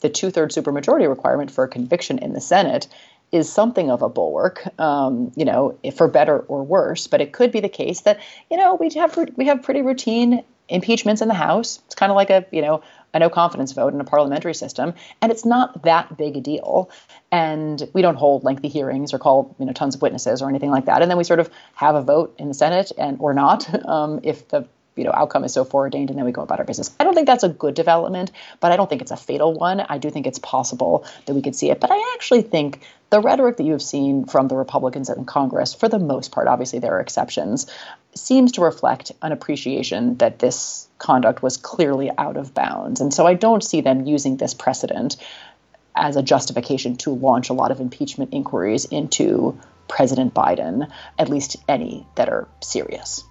the 0.02 0.10
two 0.10 0.32
thirds 0.32 0.56
supermajority 0.56 1.08
requirement 1.08 1.52
for 1.52 1.64
a 1.64 1.68
conviction 1.68 2.20
in 2.20 2.34
the 2.34 2.42
Senate 2.42 2.88
is 3.32 3.52
something 3.52 3.92
of 3.92 4.02
a 4.02 4.10
bulwark, 4.10 4.68
um, 4.80 5.32
you 5.36 5.44
know, 5.44 5.78
for 5.96 6.08
better 6.08 6.40
or 6.40 6.64
worse. 6.64 7.08
But 7.08 7.20
it 7.20 7.34
could 7.34 7.52
be 7.52 7.60
the 7.60 7.70
case 7.70 8.02
that 8.02 8.20
you 8.50 8.58
know 8.58 8.76
we 8.76 8.90
have 8.92 9.18
we 9.36 9.46
have 9.48 9.64
pretty 9.64 9.82
routine 9.82 10.44
impeachments 10.70 11.22
in 11.22 11.28
the 11.28 11.34
House. 11.34 11.80
It's 11.86 11.96
kind 11.96 12.12
of 12.12 12.16
like 12.16 12.30
a 12.30 12.46
you 12.52 12.62
know 12.62 12.82
a 13.18 13.20
no 13.20 13.30
confidence 13.30 13.72
vote 13.74 13.94
in 13.94 14.00
a 14.00 14.04
parliamentary 14.04 14.54
system, 14.54 14.94
and 15.22 15.32
it's 15.32 15.46
not 15.46 15.84
that 15.84 16.18
big 16.18 16.38
a 16.38 16.42
deal. 16.42 16.90
And 17.32 17.90
we 17.94 18.02
don't 18.02 18.16
hold 18.16 18.44
lengthy 18.44 18.70
hearings 18.70 19.14
or 19.14 19.20
call 19.20 19.56
you 19.60 19.66
know 19.66 19.74
tons 19.74 19.96
of 19.96 20.02
witnesses 20.02 20.42
or 20.42 20.50
anything 20.50 20.72
like 20.72 20.86
that. 20.86 21.02
And 21.02 21.12
then 21.12 21.18
we 21.18 21.24
sort 21.24 21.40
of 21.40 21.50
have 21.76 21.96
a 21.96 22.02
vote 22.02 22.36
in 22.38 22.48
the 22.48 22.54
Senate 22.54 22.92
and 22.98 23.18
or 23.20 23.34
not 23.34 23.86
um, 23.88 24.20
if 24.24 24.48
the 24.48 24.68
you 24.98 25.04
know 25.04 25.12
outcome 25.14 25.44
is 25.44 25.54
so 25.54 25.64
foreordained 25.64 26.10
and 26.10 26.18
then 26.18 26.26
we 26.26 26.32
go 26.32 26.42
about 26.42 26.60
our 26.60 26.66
business. 26.66 26.94
I 27.00 27.04
don't 27.04 27.14
think 27.14 27.28
that's 27.28 27.44
a 27.44 27.50
good 27.50 27.76
development, 27.76 28.32
but 28.60 28.72
I 28.72 28.78
don't 28.78 28.90
think 28.90 29.02
it's 29.02 29.12
a 29.12 29.18
fatal 29.18 29.54
one. 29.54 29.80
I 29.80 29.98
do 29.98 30.10
think 30.10 30.28
it's 30.28 30.40
possible 30.40 31.06
that 31.26 31.34
we 31.34 31.42
could 31.42 31.56
see 31.56 31.70
it. 31.70 31.80
But 31.80 31.92
I 31.92 32.14
actually 32.16 32.42
think 32.42 32.82
the 33.10 33.22
rhetoric 33.22 33.58
that 33.58 33.64
you 33.64 33.72
have 33.72 33.82
seen 33.82 34.26
from 34.26 34.48
the 34.48 34.56
Republicans 34.56 35.10
in 35.10 35.26
Congress, 35.26 35.74
for 35.74 35.88
the 35.88 36.00
most 36.00 36.32
part, 36.32 36.48
obviously 36.48 36.80
there 36.80 36.96
are 36.96 37.00
exceptions, 37.00 37.68
seems 38.16 38.54
to 38.54 38.62
reflect 38.62 39.12
an 39.22 39.32
appreciation 39.32 40.18
that 40.18 40.40
this 40.40 40.88
conduct 40.98 41.42
was 41.42 41.58
clearly 41.58 42.12
out 42.18 42.38
of 42.38 42.54
bounds. 42.54 43.00
And 43.00 43.14
so 43.14 43.26
I 43.26 43.36
don't 43.36 43.64
see 43.64 43.82
them 43.82 44.06
using 44.06 44.38
this 44.38 44.54
precedent 44.54 45.18
as 45.96 46.16
a 46.16 46.22
justification 46.22 46.96
to 46.98 47.12
launch 47.12 47.50
a 47.50 47.54
lot 47.54 47.72
of 47.72 47.80
impeachment 47.80 48.34
inquiries 48.34 48.86
into 48.86 49.60
President 49.88 50.34
Biden, 50.34 50.92
at 51.18 51.30
least 51.30 51.58
any 51.68 52.06
that 52.16 52.30
are 52.30 52.48
serious. 52.62 53.24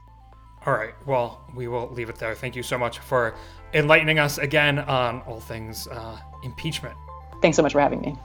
All 0.66 0.74
right. 0.74 0.94
Well, 1.06 1.40
we 1.54 1.68
will 1.68 1.88
leave 1.90 2.08
it 2.08 2.16
there. 2.16 2.34
Thank 2.34 2.56
you 2.56 2.62
so 2.62 2.76
much 2.76 2.98
for 2.98 3.34
enlightening 3.72 4.18
us 4.18 4.38
again 4.38 4.80
on 4.80 5.22
all 5.22 5.40
things 5.40 5.86
uh, 5.86 6.18
impeachment. 6.42 6.96
Thanks 7.40 7.56
so 7.56 7.62
much 7.62 7.72
for 7.72 7.80
having 7.80 8.00
me. 8.00 8.16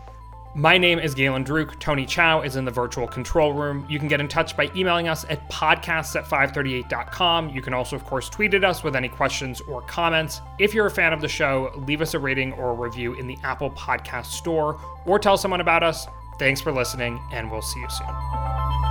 My 0.54 0.78
name 0.78 1.00
is 1.00 1.14
Galen 1.16 1.46
Druke. 1.46 1.80
Tony 1.80 2.06
Chow 2.06 2.42
is 2.42 2.58
in 2.58 2.66
the 2.66 2.72
virtual 2.72 3.08
control 3.08 3.54
room. 3.54 3.86
You 3.90 4.00
can 4.00 4.10
get 4.10 4.20
in 4.20 4.28
touch 4.28 4.58
by 4.58 4.70
emailing 4.76 5.08
us 5.08 5.24
at 5.30 5.50
podcasts 5.50 6.14
at 6.18 6.26
538.com. 6.26 7.52
You 7.52 7.62
can 7.62 7.74
also, 7.74 7.96
of 7.96 8.04
course, 8.04 8.28
tweet 8.28 8.54
at 8.54 8.66
us 8.66 8.84
with 8.84 8.98
any 8.98 9.08
questions 9.08 9.62
or 9.62 9.82
comments. 9.84 10.42
If 10.60 10.74
you're 10.74 10.88
a 10.88 10.92
fan 10.92 11.14
of 11.14 11.22
the 11.22 11.30
show, 11.30 11.72
leave 11.88 12.02
us 12.02 12.16
a 12.16 12.20
rating 12.20 12.52
or 12.54 12.72
a 12.72 12.74
review 12.74 13.14
in 13.14 13.28
the 13.28 13.38
Apple 13.44 13.72
Podcast 13.72 14.26
Store 14.26 14.78
or 15.06 15.20
tell 15.20 15.38
someone 15.38 15.62
about 15.62 15.84
us. 15.84 16.08
Thanks 16.38 16.60
for 16.60 16.74
listening, 16.74 17.22
and 17.32 17.50
we'll 17.50 17.62
see 17.62 17.80
you 17.80 17.90
soon. 17.90 18.91